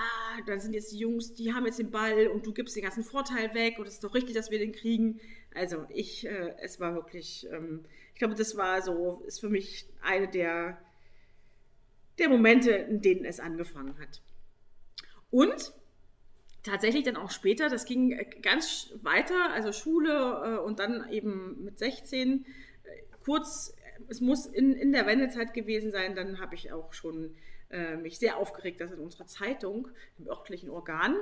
dann 0.46 0.60
sind 0.60 0.74
jetzt 0.74 0.92
die 0.92 0.98
Jungs, 0.98 1.34
die 1.34 1.52
haben 1.52 1.64
jetzt 1.64 1.78
den 1.78 1.90
Ball 1.90 2.26
und 2.28 2.44
du 2.44 2.52
gibst 2.52 2.74
den 2.74 2.82
ganzen 2.82 3.04
Vorteil 3.04 3.54
weg 3.54 3.78
und 3.78 3.86
es 3.86 3.94
ist 3.94 4.04
doch 4.04 4.14
richtig, 4.14 4.34
dass 4.34 4.50
wir 4.50 4.58
den 4.58 4.72
kriegen. 4.72 5.20
Also 5.54 5.86
ich, 5.90 6.26
äh, 6.26 6.54
es 6.60 6.80
war 6.80 6.94
wirklich, 6.94 7.46
ähm, 7.52 7.84
ich 8.12 8.18
glaube, 8.18 8.34
das 8.34 8.56
war 8.56 8.82
so, 8.82 9.22
ist 9.26 9.40
für 9.40 9.48
mich 9.48 9.86
eine 10.00 10.28
der, 10.28 10.78
der 12.18 12.28
Momente, 12.28 12.70
in 12.70 13.00
denen 13.00 13.24
es 13.24 13.38
angefangen 13.38 13.96
hat. 13.98 14.20
Und 15.30 15.72
tatsächlich 16.64 17.04
dann 17.04 17.16
auch 17.16 17.30
später, 17.30 17.68
das 17.68 17.84
ging 17.84 18.18
ganz 18.42 18.92
weiter, 19.02 19.52
also 19.52 19.72
Schule 19.72 20.58
äh, 20.58 20.58
und 20.58 20.80
dann 20.80 21.08
eben 21.10 21.64
mit 21.64 21.78
16, 21.78 22.44
äh, 22.44 22.88
kurz, 23.24 23.74
es 24.08 24.20
muss 24.20 24.46
in, 24.46 24.74
in 24.74 24.92
der 24.92 25.06
Wendezeit 25.06 25.54
gewesen 25.54 25.92
sein, 25.92 26.16
dann 26.16 26.40
habe 26.40 26.56
ich 26.56 26.72
auch 26.72 26.92
schon 26.92 27.36
äh, 27.72 27.96
mich 27.96 28.18
sehr 28.18 28.36
aufgeregt, 28.36 28.80
dass 28.80 28.92
in 28.92 29.00
unserer 29.00 29.26
Zeitung, 29.26 29.88
im 30.18 30.28
örtlichen 30.28 30.70
Organ, 30.70 31.16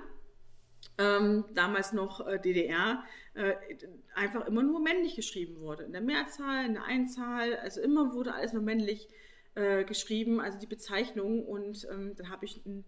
ähm, 0.98 1.44
damals 1.54 1.92
noch 1.92 2.26
äh, 2.26 2.38
DDR, 2.38 3.04
äh, 3.34 3.54
einfach 4.14 4.46
immer 4.46 4.62
nur 4.62 4.80
männlich 4.80 5.16
geschrieben 5.16 5.60
wurde. 5.60 5.84
In 5.84 5.92
der 5.92 6.00
Mehrzahl, 6.00 6.66
in 6.66 6.74
der 6.74 6.84
Einzahl, 6.84 7.56
also 7.56 7.80
immer 7.80 8.12
wurde 8.14 8.34
alles 8.34 8.52
nur 8.52 8.62
männlich 8.62 9.08
äh, 9.54 9.84
geschrieben, 9.84 10.40
also 10.40 10.58
die 10.58 10.66
Bezeichnung. 10.66 11.44
Und 11.44 11.86
ähm, 11.90 12.14
dann 12.16 12.30
habe 12.30 12.44
ich 12.44 12.64
einen 12.64 12.84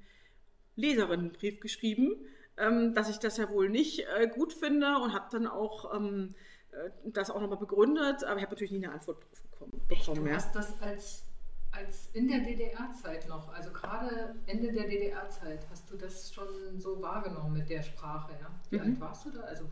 Leserinnenbrief 0.77 1.61
geschrieben, 1.61 2.17
ähm, 2.57 2.95
dass 2.95 3.09
ich 3.09 3.19
das 3.19 3.37
ja 3.37 3.51
wohl 3.51 3.69
nicht 3.69 4.07
äh, 4.17 4.29
gut 4.29 4.53
finde 4.53 4.99
und 4.99 5.13
habe 5.13 5.29
dann 5.31 5.47
auch 5.47 5.95
ähm, 5.95 6.35
äh, 6.73 6.91
das 7.05 7.31
auch 7.31 7.41
nochmal 7.41 7.59
begründet, 7.59 8.25
aber 8.25 8.37
ich 8.37 8.43
habe 8.43 8.55
natürlich 8.55 8.73
nie 8.73 8.85
eine 8.85 8.93
Antwort 8.93 9.25
bekommen. 9.51 9.81
Echt, 9.89 10.09
du 10.09 10.27
ja. 10.27 10.35
hast 10.35 10.55
das 10.55 10.81
als, 10.81 11.25
als 11.73 12.11
in 12.13 12.29
der 12.29 12.41
DDR-Zeit 12.41 13.29
noch, 13.29 13.53
also 13.53 13.71
gerade 13.73 14.35
Ende 14.47 14.73
der 14.73 14.85
DDR-Zeit, 14.85 15.67
hast 15.71 15.91
du 15.91 15.97
das 15.97 16.33
schon 16.33 16.79
so 16.79 17.01
wahrgenommen 17.03 17.55
mit 17.55 17.69
der 17.69 17.83
Sprache, 17.83 18.33
ja? 18.41 18.51
Wie 18.71 18.77
mhm. 18.77 18.83
alt 18.83 19.01
warst 19.01 19.27
du 19.27 19.31
da? 19.31 19.41
Also 19.41 19.65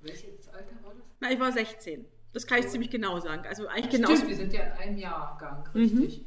welches 0.00 0.48
Alter 0.48 0.76
war 0.82 0.94
das? 0.94 1.04
Na, 1.20 1.30
ich 1.30 1.40
war 1.40 1.52
16. 1.52 2.04
Das 2.32 2.46
kann 2.46 2.60
ich 2.60 2.68
ziemlich 2.68 2.90
genau 2.90 3.20
sagen. 3.20 3.44
Also 3.46 3.66
eigentlich 3.66 3.90
genau. 3.90 4.14
Stimmt, 4.14 4.28
wir 4.28 4.36
sind 4.36 4.52
ja 4.52 4.62
in 4.62 4.72
einem 4.72 4.96
Jahrgang, 4.98 5.68
richtig. 5.74 6.20
Mhm. 6.20 6.26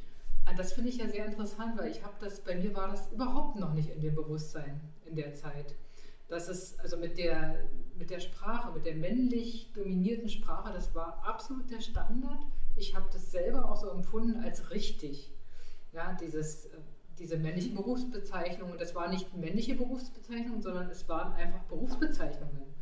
Das 0.58 0.74
finde 0.74 0.90
ich 0.90 0.98
ja 0.98 1.08
sehr 1.08 1.26
interessant, 1.26 1.78
weil 1.78 1.90
ich 1.90 2.04
habe 2.04 2.14
das, 2.20 2.42
bei 2.42 2.56
mir 2.56 2.76
war 2.76 2.90
das 2.90 3.12
überhaupt 3.12 3.56
noch 3.56 3.74
nicht 3.74 3.90
in 3.90 4.02
dem 4.02 4.14
Bewusstsein 4.14 4.80
in 5.06 5.16
der 5.16 5.34
Zeit. 5.34 5.76
Dass 6.28 6.50
es, 6.50 6.78
also 6.80 6.98
mit 6.98 7.18
der, 7.18 7.68
mit 7.98 8.10
der 8.10 8.20
Sprache, 8.20 8.72
mit 8.72 8.86
der 8.86 8.96
männlich 8.96 9.72
dominierten 9.74 10.30
Sprache, 10.30 10.72
das 10.74 10.94
war 10.94 11.24
absolut 11.26 11.70
der 11.72 11.82
Standard. 11.82 12.46
Ich 12.76 12.96
habe 12.96 13.08
das 13.12 13.32
selber 13.32 13.70
auch 13.70 13.78
so 13.78 13.90
empfunden 13.90 14.44
als 14.44 14.72
richtig. 14.72 15.32
Ja, 15.94 16.14
dieses, 16.14 16.66
äh, 16.66 16.78
diese 17.20 17.38
männlichen 17.38 17.76
Berufsbezeichnungen. 17.76 18.78
Das 18.78 18.96
waren 18.96 19.12
nicht 19.12 19.36
männliche 19.36 19.76
Berufsbezeichnungen, 19.76 20.62
sondern 20.62 20.90
es 20.90 21.08
waren 21.08 21.34
einfach 21.34 21.64
Berufsbezeichnungen. 21.64 22.74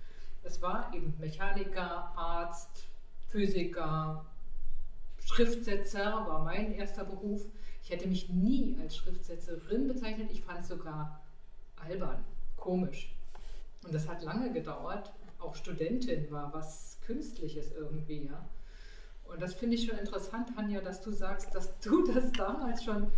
Es 0.44 0.62
war 0.62 0.94
eben 0.94 1.14
Mechaniker, 1.20 2.12
Arzt, 2.18 2.88
Physiker, 3.30 4.26
Schriftsetzer 5.26 6.26
war 6.28 6.44
mein 6.44 6.74
erster 6.74 7.06
Beruf. 7.06 7.46
Ich 7.84 7.90
hätte 7.90 8.08
mich 8.08 8.30
nie 8.30 8.78
als 8.82 8.96
Schriftsetzerin 8.96 9.88
bezeichnet. 9.88 10.30
Ich 10.32 10.42
fand 10.42 10.62
es 10.62 10.68
sogar 10.68 11.22
albern, 11.76 12.24
komisch. 12.58 13.16
Und 13.84 13.94
das 13.94 14.08
hat 14.08 14.24
lange 14.24 14.52
gedauert. 14.52 15.14
Auch 15.40 15.56
Studentin 15.56 16.30
war 16.32 16.54
was 16.54 17.00
Künstliches 17.02 17.72
irgendwie, 17.72 18.26
ja. 18.26 18.48
Und 19.34 19.42
das 19.42 19.56
finde 19.56 19.76
ich 19.76 19.86
schon 19.86 19.98
interessant, 19.98 20.56
Hanja, 20.56 20.80
dass 20.80 21.02
du 21.02 21.12
sagst, 21.12 21.54
dass 21.56 21.80
du 21.80 22.06
das 22.14 22.32
damals 22.32 22.84
schon. 22.84 23.12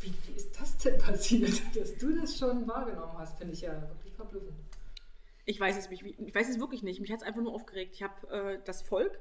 Wie, 0.00 0.12
wie 0.26 0.36
ist 0.36 0.58
das 0.58 0.78
denn 0.78 0.98
passiert, 0.98 1.62
dass 1.76 1.96
du 1.96 2.18
das 2.18 2.36
schon 2.36 2.66
wahrgenommen 2.66 3.16
hast, 3.18 3.38
finde 3.38 3.52
ich 3.52 3.60
ja 3.60 3.80
wirklich 3.88 4.14
verblüffend. 4.14 4.54
Ich 5.44 5.60
weiß 5.60 5.76
es, 5.76 5.90
ich 5.90 6.34
weiß 6.34 6.48
es 6.48 6.58
wirklich 6.58 6.82
nicht. 6.82 7.00
Mich 7.00 7.12
hat 7.12 7.20
es 7.20 7.26
einfach 7.26 7.42
nur 7.42 7.52
aufgeregt. 7.52 7.92
Ich 7.94 8.02
habe 8.02 8.28
äh, 8.30 8.58
das 8.64 8.82
Volk 8.82 9.18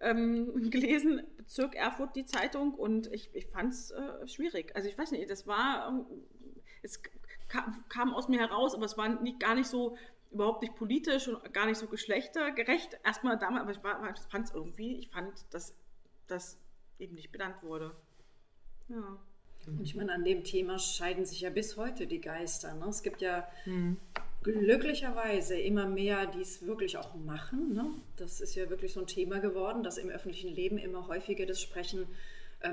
ähm, 0.00 0.52
gelesen, 0.70 1.22
Bezirk 1.36 1.74
Erfurt, 1.74 2.14
die 2.14 2.26
Zeitung, 2.26 2.74
und 2.74 3.12
ich, 3.12 3.30
ich 3.34 3.46
fand 3.46 3.72
es 3.72 3.90
äh, 3.90 4.28
schwierig. 4.28 4.76
Also 4.76 4.88
ich 4.88 4.98
weiß 4.98 5.10
nicht, 5.12 5.30
das 5.30 5.46
war, 5.46 5.88
ähm, 5.88 6.06
es 6.82 7.00
kam, 7.50 7.84
kam, 7.88 8.14
aus 8.14 8.28
mir 8.28 8.40
heraus, 8.40 8.74
aber 8.74 8.84
es 8.84 8.96
war 8.96 9.08
nicht, 9.08 9.40
gar 9.40 9.54
nicht 9.54 9.68
so, 9.68 9.96
überhaupt 10.30 10.62
nicht 10.62 10.76
politisch 10.76 11.28
und 11.28 11.52
gar 11.52 11.66
nicht 11.66 11.78
so 11.78 11.86
geschlechtergerecht. 11.86 12.98
Erstmal 13.04 13.38
damals, 13.38 13.62
aber 13.62 13.72
ich, 13.72 13.82
war, 13.82 14.14
ich 14.14 14.20
fand 14.30 14.46
es 14.46 14.54
irgendwie, 14.54 14.96
ich 14.96 15.10
fand, 15.10 15.32
dass 15.50 15.74
das 16.26 16.58
eben 16.98 17.14
nicht 17.14 17.32
benannt 17.32 17.62
wurde. 17.62 17.94
Ja. 18.88 19.18
Und 19.66 19.82
ich 19.82 19.94
meine, 19.94 20.14
an 20.14 20.24
dem 20.24 20.42
Thema 20.44 20.78
scheiden 20.78 21.26
sich 21.26 21.42
ja 21.42 21.50
bis 21.50 21.76
heute 21.76 22.06
die 22.06 22.20
Geister. 22.20 22.74
Ne? 22.74 22.86
Es 22.88 23.02
gibt 23.02 23.20
ja 23.20 23.46
hm 23.64 23.98
glücklicherweise 24.42 25.58
immer 25.58 25.86
mehr, 25.86 26.26
die 26.26 26.40
es 26.40 26.66
wirklich 26.66 26.96
auch 26.96 27.14
machen. 27.14 27.74
Ne? 27.74 27.94
Das 28.16 28.40
ist 28.40 28.54
ja 28.54 28.70
wirklich 28.70 28.92
so 28.92 29.00
ein 29.00 29.06
Thema 29.06 29.38
geworden, 29.38 29.82
dass 29.82 29.98
im 29.98 30.08
öffentlichen 30.08 30.54
Leben 30.54 30.78
immer 30.78 31.08
häufiger 31.08 31.46
das 31.46 31.60
Sprechen 31.60 32.06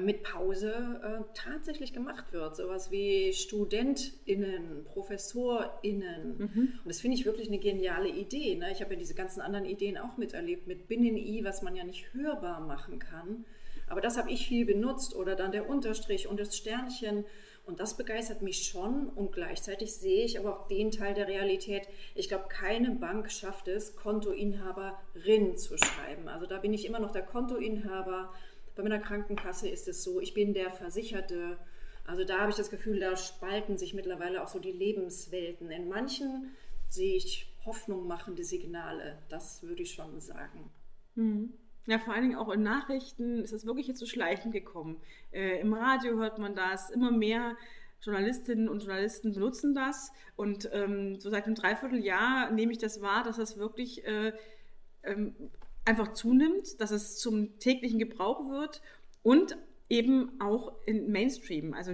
mit 0.01 0.23
Pause 0.23 0.99
äh, 1.01 1.23
tatsächlich 1.33 1.93
gemacht 1.93 2.33
wird. 2.33 2.57
Sowas 2.57 2.91
wie 2.91 3.31
StudentInnen, 3.31 4.83
ProfessorInnen. 4.83 6.37
Mhm. 6.37 6.73
Und 6.83 6.87
das 6.87 6.99
finde 6.99 7.15
ich 7.15 7.25
wirklich 7.25 7.47
eine 7.47 7.59
geniale 7.59 8.09
Idee. 8.09 8.55
Ne? 8.55 8.71
Ich 8.71 8.81
habe 8.81 8.93
ja 8.93 8.99
diese 8.99 9.15
ganzen 9.15 9.39
anderen 9.39 9.65
Ideen 9.65 9.97
auch 9.97 10.17
miterlebt 10.17 10.67
mit 10.67 10.87
Binnen-I, 10.89 11.43
was 11.45 11.61
man 11.61 11.75
ja 11.75 11.85
nicht 11.85 12.13
hörbar 12.13 12.59
machen 12.59 12.99
kann. 12.99 13.45
Aber 13.89 14.01
das 14.01 14.17
habe 14.17 14.29
ich 14.29 14.47
viel 14.47 14.65
benutzt 14.65 15.15
oder 15.15 15.35
dann 15.35 15.53
der 15.53 15.69
Unterstrich 15.69 16.27
und 16.27 16.39
das 16.39 16.57
Sternchen 16.57 17.23
und 17.67 17.81
das 17.81 17.97
begeistert 17.97 18.41
mich 18.41 18.65
schon 18.65 19.09
und 19.09 19.33
gleichzeitig 19.33 19.93
sehe 19.93 20.23
ich 20.23 20.39
aber 20.39 20.57
auch 20.57 20.67
den 20.67 20.89
Teil 20.89 21.13
der 21.13 21.27
Realität. 21.27 21.83
Ich 22.15 22.29
glaube, 22.29 22.45
keine 22.47 22.91
Bank 22.91 23.29
schafft 23.29 23.67
es, 23.67 23.95
Kontoinhaberin 23.97 25.57
zu 25.57 25.77
schreiben. 25.77 26.29
Also 26.29 26.45
da 26.45 26.59
bin 26.59 26.73
ich 26.73 26.85
immer 26.85 26.99
noch 26.99 27.11
der 27.11 27.23
Kontoinhaber. 27.23 28.33
Bei 28.77 28.83
meiner 28.83 28.99
Krankenkasse 28.99 29.67
ist 29.67 29.87
es 29.87 30.03
so, 30.03 30.21
ich 30.21 30.35
bin 30.35 30.53
der 30.53 30.69
Versicherte. 30.69 31.57
Also 32.05 32.23
da 32.23 32.39
habe 32.39 32.51
ich 32.51 32.55
das 32.55 32.69
Gefühl, 32.69 32.99
da 32.99 33.17
spalten 33.17 33.77
sich 33.77 33.95
mittlerweile 33.95 34.43
auch 34.43 34.47
so 34.47 34.59
die 34.59 34.71
Lebenswelten. 34.71 35.71
In 35.71 35.89
manchen 35.89 36.51
sehe 36.87 37.17
ich 37.17 37.51
Hoffnung 37.65 38.07
machende 38.07 38.43
Signale. 38.43 39.17
Das 39.29 39.63
würde 39.63 39.81
ich 39.81 39.93
schon 39.93 40.21
sagen. 40.21 40.69
Mhm. 41.15 41.53
Ja, 41.87 41.99
vor 41.99 42.13
allen 42.13 42.23
Dingen 42.23 42.37
auch 42.37 42.49
in 42.49 42.61
Nachrichten 42.61 43.43
ist 43.43 43.51
es 43.51 43.65
wirklich 43.65 43.87
jetzt 43.87 43.99
so 43.99 44.05
schleichend 44.05 44.53
gekommen. 44.53 45.01
Äh, 45.31 45.59
Im 45.59 45.73
Radio 45.73 46.17
hört 46.17 46.37
man 46.37 46.53
das, 46.53 46.89
immer 46.91 47.11
mehr 47.11 47.57
Journalistinnen 48.01 48.69
und 48.69 48.83
Journalisten 48.83 49.33
benutzen 49.33 49.73
das. 49.73 50.11
Und 50.35 50.69
ähm, 50.71 51.19
so 51.19 51.29
seit 51.31 51.45
einem 51.45 51.55
Dreivierteljahr 51.55 52.51
nehme 52.51 52.73
ich 52.73 52.77
das 52.77 53.01
wahr, 53.01 53.23
dass 53.23 53.37
das 53.37 53.57
wirklich 53.57 54.05
äh, 54.05 54.33
ähm, 55.03 55.33
einfach 55.87 56.13
zunimmt, 56.13 56.79
dass 56.81 56.91
es 56.91 57.17
zum 57.17 57.59
täglichen 57.59 57.99
Gebrauch 57.99 58.49
wird 58.49 58.81
und 59.23 59.57
eben 59.89 60.39
auch 60.41 60.73
im 60.85 61.11
Mainstream, 61.11 61.73
also, 61.73 61.91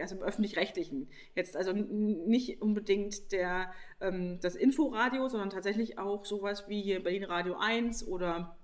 also 0.00 0.16
im 0.16 0.22
öffentlich-rechtlichen. 0.22 1.10
Jetzt 1.34 1.54
also 1.54 1.72
nicht 1.72 2.62
unbedingt 2.62 3.30
der, 3.30 3.70
ähm, 4.00 4.38
das 4.40 4.56
Inforadio, 4.56 5.28
sondern 5.28 5.50
tatsächlich 5.50 5.98
auch 5.98 6.24
sowas 6.24 6.66
wie 6.68 6.80
hier 6.80 7.02
Berlin 7.02 7.24
Radio 7.24 7.56
1 7.58 8.08
oder 8.08 8.56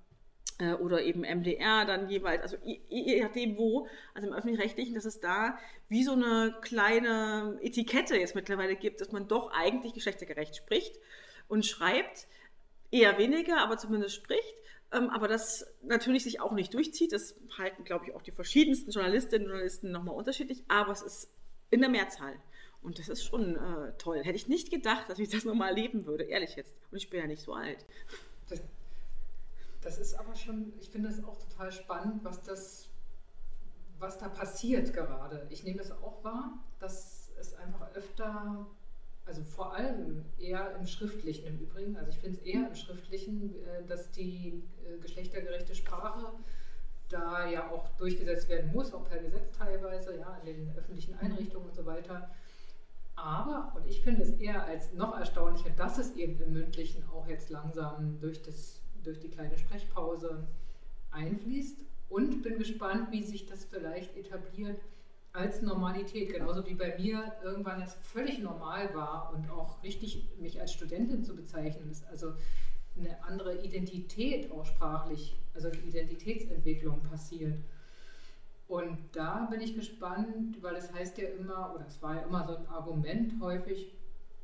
äh, 0.59 0.73
oder 0.75 1.03
eben 1.03 1.21
MDR 1.21 1.85
dann 1.85 2.09
jeweils, 2.09 2.43
also 2.43 2.57
je 2.65 3.23
nachdem 3.23 3.59
wo, 3.59 3.87
also 4.15 4.29
im 4.29 4.35
öffentlich-rechtlichen, 4.35 4.95
dass 4.95 5.05
es 5.05 5.21
da 5.21 5.59
wie 5.89 6.03
so 6.03 6.13
eine 6.13 6.57
kleine 6.63 7.59
Etikette 7.61 8.17
jetzt 8.17 8.35
mittlerweile 8.35 8.77
gibt, 8.77 9.03
dass 9.03 9.13
man 9.13 9.29
doch 9.29 9.53
eigentlich 9.53 9.93
geschlechtergerecht 9.93 10.57
spricht 10.57 10.99
und 11.49 11.67
schreibt, 11.67 12.27
eher 12.93 13.19
weniger, 13.19 13.59
aber 13.61 13.77
zumindest 13.77 14.15
spricht, 14.15 14.55
ähm, 14.93 15.11
aber 15.11 15.27
das 15.27 15.67
natürlich 15.83 16.23
sich 16.23 16.41
auch 16.41 16.53
nicht 16.53 16.73
durchzieht, 16.73 17.13
das 17.13 17.35
halten, 17.59 17.83
glaube 17.83 18.07
ich, 18.07 18.15
auch 18.15 18.23
die 18.23 18.31
verschiedensten 18.31 18.93
Journalistinnen 18.93 19.47
und 19.47 19.51
Journalisten 19.51 19.91
nochmal 19.91 20.15
unterschiedlich, 20.15 20.63
aber 20.69 20.93
es 20.93 21.03
ist 21.03 21.31
in 21.71 21.81
der 21.81 21.91
Mehrzahl. 21.91 22.35
Und 22.83 22.99
das 22.99 23.09
ist 23.09 23.25
schon 23.25 23.57
äh, 23.57 23.93
toll. 23.99 24.23
Hätte 24.23 24.37
ich 24.37 24.49
nicht 24.49 24.71
gedacht, 24.71 25.09
dass 25.09 25.19
ich 25.19 25.29
das 25.29 25.45
nochmal 25.45 25.71
erleben 25.71 26.05
würde, 26.07 26.25
ehrlich 26.25 26.57
jetzt. 26.57 26.77
Und 26.91 26.99
ich 26.99 27.11
bin 27.11 27.21
ja 27.21 27.27
nicht 27.27 27.43
so 27.43 27.55
alt. 27.55 27.85
Das 28.49 28.61
das 29.83 29.99
ist 29.99 30.15
aber 30.15 30.35
schon, 30.37 30.73
ich 30.81 30.91
finde 30.91 31.09
es 31.09 31.23
auch 31.25 31.37
total 31.37 31.73
spannend, 31.73 32.25
was 32.25 32.41
das, 32.43 32.89
was 33.99 34.17
da 34.17 34.29
passiert 34.29 34.95
gerade. 34.95 35.47
Ich 35.51 35.65
nehme 35.65 35.81
es 35.81 35.91
auch 35.91 36.23
wahr, 36.23 36.59
dass 36.79 37.33
es 37.39 37.55
einfach 37.55 37.93
öfter, 37.95 38.67
also 39.25 39.43
vor 39.45 39.75
allem 39.75 40.25
eher 40.39 40.75
im 40.77 40.87
Schriftlichen 40.87 41.47
im 41.47 41.59
Übrigen, 41.61 41.97
also 41.97 42.11
ich 42.11 42.19
finde 42.19 42.39
es 42.39 42.45
eher 42.45 42.69
im 42.69 42.75
Schriftlichen, 42.75 43.55
äh, 43.65 43.85
dass 43.87 44.11
die 44.11 44.63
äh, 44.85 44.99
geschlechtergerechte 44.99 45.75
Sprache 45.75 46.33
da 47.09 47.49
ja 47.49 47.71
auch 47.71 47.89
durchgesetzt 47.99 48.49
werden 48.49 48.73
muss, 48.73 48.93
auch 48.95 49.09
per 49.09 49.19
Gesetz 49.19 49.53
teilweise, 49.57 50.19
ja, 50.19 50.39
in 50.39 50.47
den 50.47 50.77
öffentlichen 50.77 51.15
Einrichtungen 51.19 51.69
und 51.69 51.75
so 51.75 51.85
weiter. 51.85 52.31
Aber, 53.15 53.73
und 53.77 53.87
ich 53.87 54.01
finde 54.01 54.23
es 54.23 54.31
eher 54.41 54.65
als 54.65 54.93
noch 54.95 55.17
erstaunlicher, 55.19 55.71
dass 55.71 55.99
es 55.99 56.17
eben 56.17 56.41
im 56.41 56.55
Mündlichen 56.55 57.05
auch 57.11 57.29
jetzt 57.29 57.51
langsam 57.51 58.19
durch 58.19 58.43
das 58.43 58.83
durch 59.03 59.21
die 59.21 59.29
kleine 59.29 59.59
Sprechpause 59.59 60.47
einfließt 61.11 61.85
und 62.09 62.43
bin 62.43 62.59
gespannt, 62.59 63.11
wie 63.11 63.23
sich 63.23 63.47
das 63.47 63.65
vielleicht 63.65 64.17
etabliert 64.17 64.81
als 65.33 65.63
Normalität, 65.63 66.33
genauso 66.33 66.67
wie 66.67 66.75
bei 66.75 66.97
mir 66.99 67.33
irgendwann 67.43 67.81
es 67.81 67.95
völlig 67.95 68.39
normal 68.39 68.95
war 68.95 69.33
und 69.35 69.51
auch 69.51 69.83
richtig 69.83 70.29
mich 70.39 70.61
als 70.61 70.73
Studentin 70.73 71.25
zu 71.25 71.35
bezeichnen 71.35 71.91
ist, 71.91 72.05
also 72.07 72.35
eine 72.99 73.23
andere 73.25 73.63
Identität 73.65 74.51
auch 74.53 74.67
sprachlich, 74.67 75.37
also 75.55 75.71
die 75.71 75.89
Identitätsentwicklung 75.89 77.03
passiert. 77.03 77.59
Und 78.69 78.99
da 79.13 79.47
bin 79.51 79.61
ich 79.61 79.75
gespannt, 79.75 80.63
weil 80.63 80.77
es 80.77 80.93
heißt 80.93 81.19
ja 81.19 81.29
immer, 81.29 81.75
oder 81.75 81.87
es 81.87 82.03
war 82.03 82.17
ja 82.17 82.23
immer 82.23 82.47
so 82.47 82.57
ein 82.57 82.67
Argument 82.67 83.41
häufig, 83.41 83.95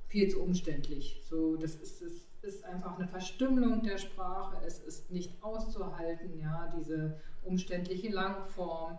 viel 0.06 0.28
zu 0.28 0.42
umständlich. 0.42 1.20
So, 1.28 1.56
das 1.56 1.74
ist 1.74 2.00
es 2.00 2.28
ist 2.42 2.64
einfach 2.64 2.98
eine 2.98 3.08
Verstümmelung 3.08 3.82
der 3.82 3.98
Sprache, 3.98 4.56
es 4.64 4.78
ist 4.78 5.10
nicht 5.10 5.42
auszuhalten, 5.42 6.38
ja, 6.38 6.72
diese 6.78 7.20
umständliche 7.44 8.10
Langform. 8.10 8.98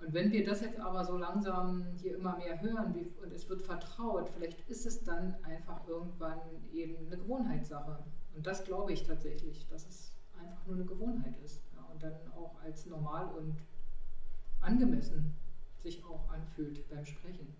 Und 0.00 0.14
wenn 0.14 0.32
wir 0.32 0.44
das 0.44 0.62
jetzt 0.62 0.80
aber 0.80 1.04
so 1.04 1.16
langsam 1.16 1.84
hier 2.00 2.16
immer 2.16 2.36
mehr 2.38 2.60
hören 2.60 2.94
wie, 2.94 3.12
und 3.22 3.32
es 3.32 3.48
wird 3.48 3.62
vertraut, 3.62 4.30
vielleicht 4.30 4.68
ist 4.68 4.86
es 4.86 5.04
dann 5.04 5.36
einfach 5.44 5.86
irgendwann 5.86 6.40
eben 6.72 7.06
eine 7.06 7.18
Gewohnheitssache. 7.18 7.98
Und 8.34 8.46
das 8.46 8.64
glaube 8.64 8.92
ich 8.92 9.02
tatsächlich, 9.02 9.66
dass 9.68 9.86
es 9.86 10.12
einfach 10.38 10.64
nur 10.66 10.76
eine 10.76 10.84
Gewohnheit 10.86 11.34
ist 11.44 11.62
ja, 11.74 11.82
und 11.92 12.02
dann 12.02 12.14
auch 12.34 12.60
als 12.62 12.86
normal 12.86 13.26
und 13.36 13.56
angemessen 14.60 15.34
sich 15.82 16.02
auch 16.04 16.30
anfühlt 16.30 16.88
beim 16.88 17.04
Sprechen. 17.04 17.54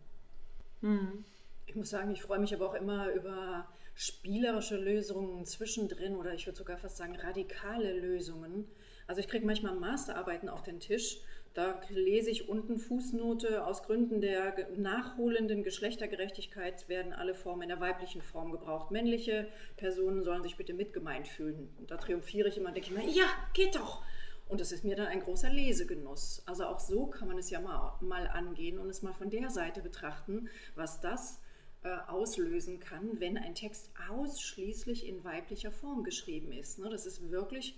Hm. 0.80 1.24
Ich 1.66 1.76
muss 1.76 1.90
sagen, 1.90 2.10
ich 2.10 2.22
freue 2.22 2.38
mich 2.38 2.54
aber 2.54 2.68
auch 2.68 2.74
immer 2.74 3.12
über 3.12 3.66
spielerische 3.94 4.76
Lösungen 4.76 5.44
zwischendrin 5.44 6.16
oder 6.16 6.32
ich 6.34 6.46
würde 6.46 6.56
sogar 6.56 6.78
fast 6.78 6.96
sagen 6.96 7.16
radikale 7.16 7.92
Lösungen. 8.00 8.66
Also 9.06 9.20
ich 9.20 9.28
kriege 9.28 9.44
manchmal 9.44 9.74
Masterarbeiten 9.74 10.48
auf 10.48 10.62
den 10.62 10.80
Tisch, 10.80 11.20
da 11.54 11.80
lese 11.88 12.30
ich 12.30 12.48
unten 12.48 12.78
Fußnote, 12.78 13.64
aus 13.64 13.82
Gründen 13.82 14.20
der 14.20 14.68
nachholenden 14.76 15.64
Geschlechtergerechtigkeit 15.64 16.88
werden 16.88 17.12
alle 17.12 17.34
Formen 17.34 17.62
in 17.62 17.68
der 17.70 17.80
weiblichen 17.80 18.22
Form 18.22 18.52
gebraucht. 18.52 18.92
Männliche 18.92 19.48
Personen 19.76 20.22
sollen 20.22 20.44
sich 20.44 20.56
bitte 20.56 20.74
mitgemeint 20.74 21.26
fühlen. 21.26 21.68
Und 21.78 21.90
da 21.90 21.96
triumphiere 21.96 22.48
ich 22.48 22.56
immer 22.56 22.68
und 22.68 22.76
denke 22.76 22.90
ich 22.90 22.96
mir, 22.96 23.10
ja, 23.10 23.26
geht 23.52 23.74
doch. 23.74 24.02
Und 24.48 24.60
das 24.60 24.70
ist 24.70 24.84
mir 24.84 24.96
dann 24.96 25.06
ein 25.06 25.20
großer 25.20 25.50
Lesegenuss. 25.50 26.42
Also 26.46 26.64
auch 26.66 26.80
so 26.80 27.06
kann 27.06 27.28
man 27.28 27.38
es 27.38 27.50
ja 27.50 27.60
mal, 27.60 27.96
mal 28.00 28.28
angehen 28.28 28.78
und 28.78 28.88
es 28.88 29.02
mal 29.02 29.12
von 29.12 29.30
der 29.30 29.50
Seite 29.50 29.80
betrachten, 29.80 30.48
was 30.76 31.00
das 31.00 31.40
äh, 31.82 31.96
auslösen 32.08 32.78
kann, 32.78 33.20
wenn 33.20 33.38
ein 33.38 33.54
Text 33.54 33.90
ausschließlich 34.08 35.06
in 35.06 35.24
weiblicher 35.24 35.72
Form 35.72 36.04
geschrieben 36.04 36.52
ist. 36.52 36.78
Ne? 36.78 36.88
Das 36.90 37.06
ist 37.06 37.30
wirklich 37.30 37.76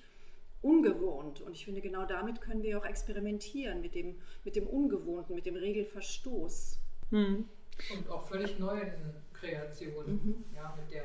ungewohnt. 0.63 1.41
Und 1.41 1.53
ich 1.53 1.65
finde, 1.65 1.81
genau 1.81 2.07
damit 2.07 2.41
können 2.41 2.63
wir 2.63 2.79
auch 2.79 2.85
experimentieren, 2.85 3.81
mit 3.81 3.95
dem, 3.95 4.17
mit 4.45 4.57
dem 4.57 4.67
Ungewohnten, 4.67 5.35
mit 5.35 5.47
dem 5.47 5.57
Regelverstoß. 5.57 6.79
Mhm. 7.11 7.49
Und 7.97 8.09
auch 8.11 8.27
völlig 8.27 8.59
neuen 8.59 8.93
Kreationen, 9.33 10.15
mhm. 10.25 10.45
ja, 10.55 10.77
mit 10.77 10.93
der 10.93 11.03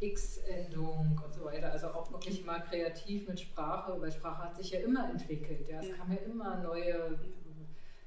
X-Endung 0.00 1.20
und 1.24 1.34
so 1.34 1.44
weiter. 1.44 1.72
Also 1.72 1.88
auch 1.88 2.10
wirklich 2.10 2.44
mal 2.44 2.60
kreativ 2.60 3.28
mit 3.28 3.40
Sprache, 3.40 4.00
weil 4.00 4.10
Sprache 4.10 4.44
hat 4.44 4.56
sich 4.56 4.70
ja 4.70 4.80
immer 4.80 5.08
entwickelt. 5.10 5.68
Ja. 5.68 5.80
Es 5.80 5.88
ja. 5.88 5.94
kamen 5.94 6.12
ja 6.12 6.22
immer 6.22 6.62
neue 6.62 7.18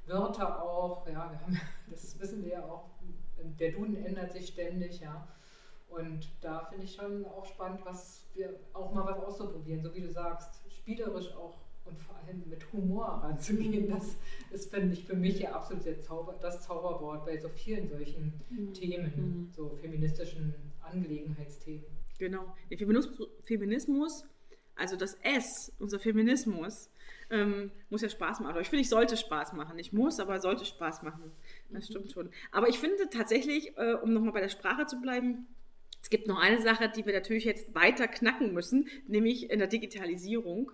Wörter 0.05 0.61
auch. 0.61 1.07
Ja, 1.07 1.31
wir 1.31 1.41
haben, 1.41 1.59
das 1.89 2.19
wissen 2.19 2.43
wir 2.43 2.51
ja 2.51 2.63
auch. 2.63 2.89
Der 3.59 3.71
Duden 3.71 3.95
ändert 4.03 4.31
sich 4.31 4.47
ständig, 4.47 4.99
ja. 4.99 5.27
Und 5.89 6.29
da 6.41 6.65
finde 6.65 6.85
ich 6.85 6.95
schon 6.95 7.25
auch 7.25 7.45
spannend, 7.45 7.81
was 7.83 8.27
wir 8.33 8.59
auch 8.73 8.93
mal 8.93 9.05
was 9.05 9.19
auszuprobieren, 9.19 9.81
so 9.81 9.93
wie 9.95 10.01
du 10.01 10.11
sagst, 10.11 10.61
spielerisch 10.69 11.31
auch 11.33 11.57
und 11.85 11.97
vor 12.01 12.15
allem 12.17 12.43
mit 12.49 12.71
Humor 12.73 13.05
ranzugehen. 13.23 13.87
Das 13.97 14.17
ist, 14.51 14.73
finde 14.73 14.93
ich, 14.93 15.05
für 15.05 15.15
mich 15.15 15.39
ja 15.39 15.53
absolut 15.53 15.83
Zauber, 16.03 16.35
das 16.41 16.61
Zauberwort 16.65 17.25
bei 17.25 17.37
so 17.37 17.47
vielen 17.49 17.87
solchen 17.87 18.33
mhm. 18.49 18.73
Themen, 18.73 19.13
mhm. 19.15 19.51
so 19.53 19.69
feministischen 19.81 20.53
Angelegenheitsthemen. 20.81 21.85
Genau. 22.19 22.53
Der 22.69 22.77
Feminismus, 22.77 23.29
Feminismus 23.43 24.25
also 24.77 24.95
das 24.95 25.15
S, 25.23 25.73
unser 25.79 25.99
Feminismus, 25.99 26.89
ähm, 27.29 27.71
muss 27.89 28.01
ja 28.01 28.09
Spaß 28.09 28.39
machen. 28.39 28.51
Aber 28.51 28.61
ich 28.61 28.69
finde, 28.69 28.81
ich 28.81 28.89
sollte 28.89 29.17
Spaß 29.17 29.53
machen. 29.53 29.75
Nicht 29.75 29.91
muss, 29.91 30.19
aber 30.19 30.39
sollte 30.39 30.65
Spaß 30.65 31.01
machen. 31.01 31.31
Das 31.69 31.89
mhm. 31.89 31.91
stimmt 31.91 32.11
schon. 32.11 32.29
Aber 32.51 32.69
ich 32.69 32.79
finde 32.79 33.09
tatsächlich, 33.09 33.75
äh, 33.77 33.95
um 33.95 34.13
nochmal 34.13 34.33
bei 34.33 34.41
der 34.41 34.49
Sprache 34.49 34.85
zu 34.85 35.01
bleiben, 35.01 35.47
es 36.01 36.09
gibt 36.09 36.27
noch 36.27 36.39
eine 36.39 36.61
Sache, 36.61 36.89
die 36.89 37.05
wir 37.05 37.13
natürlich 37.13 37.45
jetzt 37.45 37.73
weiter 37.75 38.07
knacken 38.07 38.53
müssen, 38.53 38.87
nämlich 39.07 39.49
in 39.49 39.59
der 39.59 39.67
Digitalisierung. 39.67 40.71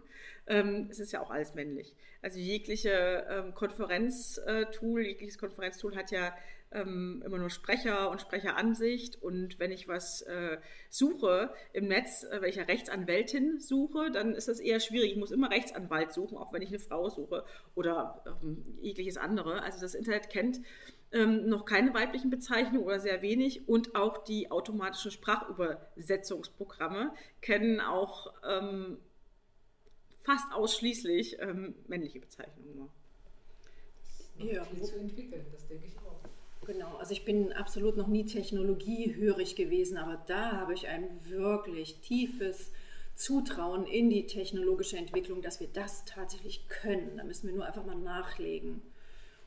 Ähm, 0.48 0.88
es 0.90 1.00
ist 1.00 1.12
ja 1.12 1.22
auch 1.22 1.32
alles 1.32 1.54
männlich. 1.54 1.96
Also 2.22 2.40
jegliche 2.40 3.26
ähm, 3.30 3.54
Konferenztool, 3.54 5.06
jegliches 5.06 5.38
Konferenztool 5.38 5.96
hat 5.96 6.12
ja 6.12 6.34
ähm, 6.74 7.22
immer 7.26 7.38
nur 7.38 7.50
Sprecher 7.50 8.10
und 8.10 8.22
Sprecheransicht. 8.22 9.22
Und 9.22 9.60
wenn 9.60 9.72
ich 9.72 9.88
was 9.88 10.22
äh, 10.24 10.58
suche 10.90 11.54
im 11.72 11.88
Netz, 11.88 12.24
äh, 12.24 12.42
wenn 12.42 12.64
Rechtsanwältin 12.64 13.60
suche, 13.60 14.12
dann 14.12 14.36
ist 14.36 14.48
das 14.48 14.60
eher 14.60 14.80
schwierig. 14.80 15.12
Ich 15.12 15.18
muss 15.18 15.32
immer 15.32 15.52
Rechtsanwalt 15.52 16.14
suchen, 16.14 16.38
auch 16.38 16.52
wenn 16.52 16.62
ich 16.62 16.70
eine 16.70 16.80
Frau 16.80 17.10
suche 17.10 17.46
oder 17.76 18.24
ähm, 18.42 18.64
jegliches 18.82 19.18
andere. 19.18 19.62
Also 19.62 19.80
das 19.80 19.96
Internet 19.96 20.30
kennt 20.30 20.62
ähm, 21.12 21.48
noch 21.48 21.66
keine 21.66 21.94
weiblichen 21.94 22.30
Bezeichnungen 22.30 22.86
oder 22.86 23.00
sehr 23.00 23.22
wenig. 23.22 23.68
Und 23.68 23.96
auch 23.96 24.24
die 24.24 24.52
automatischen 24.52 25.12
Sprachübersetzungsprogramme 25.12 27.14
kennen 27.41 27.80
auch 27.80 28.34
ähm, 28.48 28.98
fast 30.24 30.52
ausschließlich 30.54 31.38
ähm, 31.40 31.76
männliche 31.88 32.20
Bezeichnungen. 32.20 32.90
Ja, 34.38 34.66
viel 34.66 34.82
zu 34.82 34.96
entwickeln, 34.96 35.46
das 35.52 35.68
denke 35.68 35.86
ich 35.88 35.98
auch. 36.00 36.20
Genau, 36.66 36.96
also 36.96 37.12
ich 37.12 37.26
bin 37.26 37.52
absolut 37.54 37.98
noch 37.98 38.08
nie 38.08 38.26
technologiehörig 38.26 39.56
gewesen, 39.56 39.98
aber 39.98 40.24
da 40.28 40.54
habe 40.54 40.74
ich 40.74 40.88
ein 40.88 41.08
wirklich 41.26 42.00
tiefes 42.00 42.72
Zutrauen 43.16 43.86
in 43.86 44.10
die 44.10 44.26
technologische 44.26 44.98
Entwicklung, 44.98 45.42
dass 45.42 45.60
wir 45.60 45.68
das 45.72 46.06
tatsächlich 46.06 46.68
können. 46.68 47.18
Da 47.18 47.24
müssen 47.24 47.48
wir 47.48 47.56
nur 47.56 47.66
einfach 47.66 47.86
mal 47.86 47.96
nachlegen. 47.96 48.82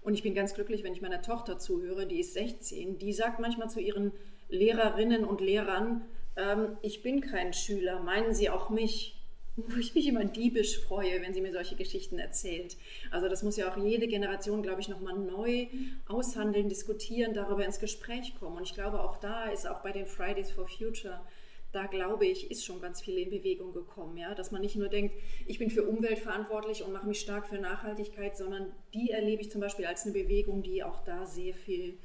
Und 0.02 0.14
ich 0.14 0.22
bin 0.22 0.34
ganz 0.34 0.54
glücklich, 0.54 0.84
wenn 0.84 0.92
ich 0.92 1.02
meiner 1.02 1.22
Tochter 1.22 1.58
zuhöre, 1.58 2.06
die 2.06 2.20
ist 2.20 2.34
16, 2.34 2.98
die 2.98 3.12
sagt 3.12 3.40
manchmal 3.40 3.68
zu 3.68 3.80
ihren 3.80 4.12
Lehrerinnen 4.48 5.24
und 5.24 5.40
Lehrern, 5.40 6.04
ähm, 6.36 6.76
ich 6.82 7.02
bin 7.02 7.20
kein 7.20 7.52
Schüler, 7.52 8.00
meinen 8.00 8.32
Sie 8.34 8.48
auch 8.50 8.70
mich? 8.70 9.15
Wo 9.56 9.78
ich 9.78 9.94
mich 9.94 10.06
immer 10.06 10.24
diebisch 10.24 10.78
freue, 10.80 11.22
wenn 11.22 11.32
sie 11.32 11.40
mir 11.40 11.52
solche 11.52 11.76
Geschichten 11.76 12.18
erzählt. 12.18 12.76
Also 13.10 13.28
das 13.28 13.42
muss 13.42 13.56
ja 13.56 13.72
auch 13.72 13.76
jede 13.82 14.06
Generation, 14.06 14.62
glaube 14.62 14.82
ich, 14.82 14.88
nochmal 14.88 15.18
neu 15.18 15.66
aushandeln, 16.06 16.68
diskutieren, 16.68 17.32
darüber 17.32 17.64
ins 17.64 17.80
Gespräch 17.80 18.34
kommen. 18.38 18.58
Und 18.58 18.64
ich 18.64 18.74
glaube, 18.74 19.00
auch 19.00 19.16
da 19.16 19.48
ist 19.48 19.66
auch 19.66 19.82
bei 19.82 19.92
den 19.92 20.06
Fridays 20.06 20.50
for 20.50 20.68
Future 20.68 21.20
da 21.76 21.86
glaube 21.86 22.26
ich, 22.26 22.50
ist 22.50 22.64
schon 22.64 22.80
ganz 22.80 23.02
viel 23.02 23.18
in 23.18 23.28
Bewegung 23.28 23.74
gekommen, 23.74 24.16
ja, 24.16 24.34
dass 24.34 24.50
man 24.50 24.62
nicht 24.62 24.76
nur 24.76 24.88
denkt, 24.88 25.14
ich 25.46 25.58
bin 25.58 25.68
für 25.68 25.84
Umwelt 25.84 26.18
verantwortlich 26.18 26.82
und 26.82 26.92
mache 26.92 27.06
mich 27.06 27.20
stark 27.20 27.48
für 27.48 27.58
Nachhaltigkeit, 27.58 28.34
sondern 28.36 28.72
die 28.94 29.10
erlebe 29.10 29.42
ich 29.42 29.50
zum 29.50 29.60
Beispiel 29.60 29.84
als 29.84 30.04
eine 30.04 30.12
Bewegung, 30.12 30.62
die 30.62 30.82
auch 30.82 31.04
da 31.04 31.26
sehr 31.26 31.54
viel 31.54 31.98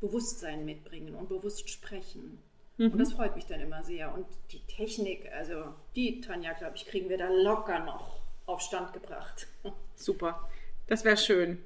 Bewusstsein 0.00 0.66
mitbringen 0.66 1.14
und 1.14 1.30
bewusst 1.30 1.70
sprechen. 1.70 2.38
Mhm. 2.76 2.92
Und 2.92 2.98
das 2.98 3.10
mhm. 3.10 3.16
freut 3.16 3.36
mich 3.36 3.46
dann 3.46 3.60
immer 3.60 3.82
sehr. 3.82 4.12
Und 4.12 4.26
die 4.50 4.60
Technik, 4.66 5.30
also 5.32 5.74
die, 5.94 6.20
Tanja, 6.20 6.52
glaube 6.52 6.76
ich, 6.76 6.86
kriegen 6.86 7.08
wir 7.08 7.18
da 7.18 7.28
locker 7.28 7.80
noch 7.80 8.20
auf 8.46 8.60
Stand 8.60 8.92
gebracht. 8.92 9.46
Super, 9.94 10.48
das 10.86 11.04
wäre 11.04 11.16
schön. 11.16 11.62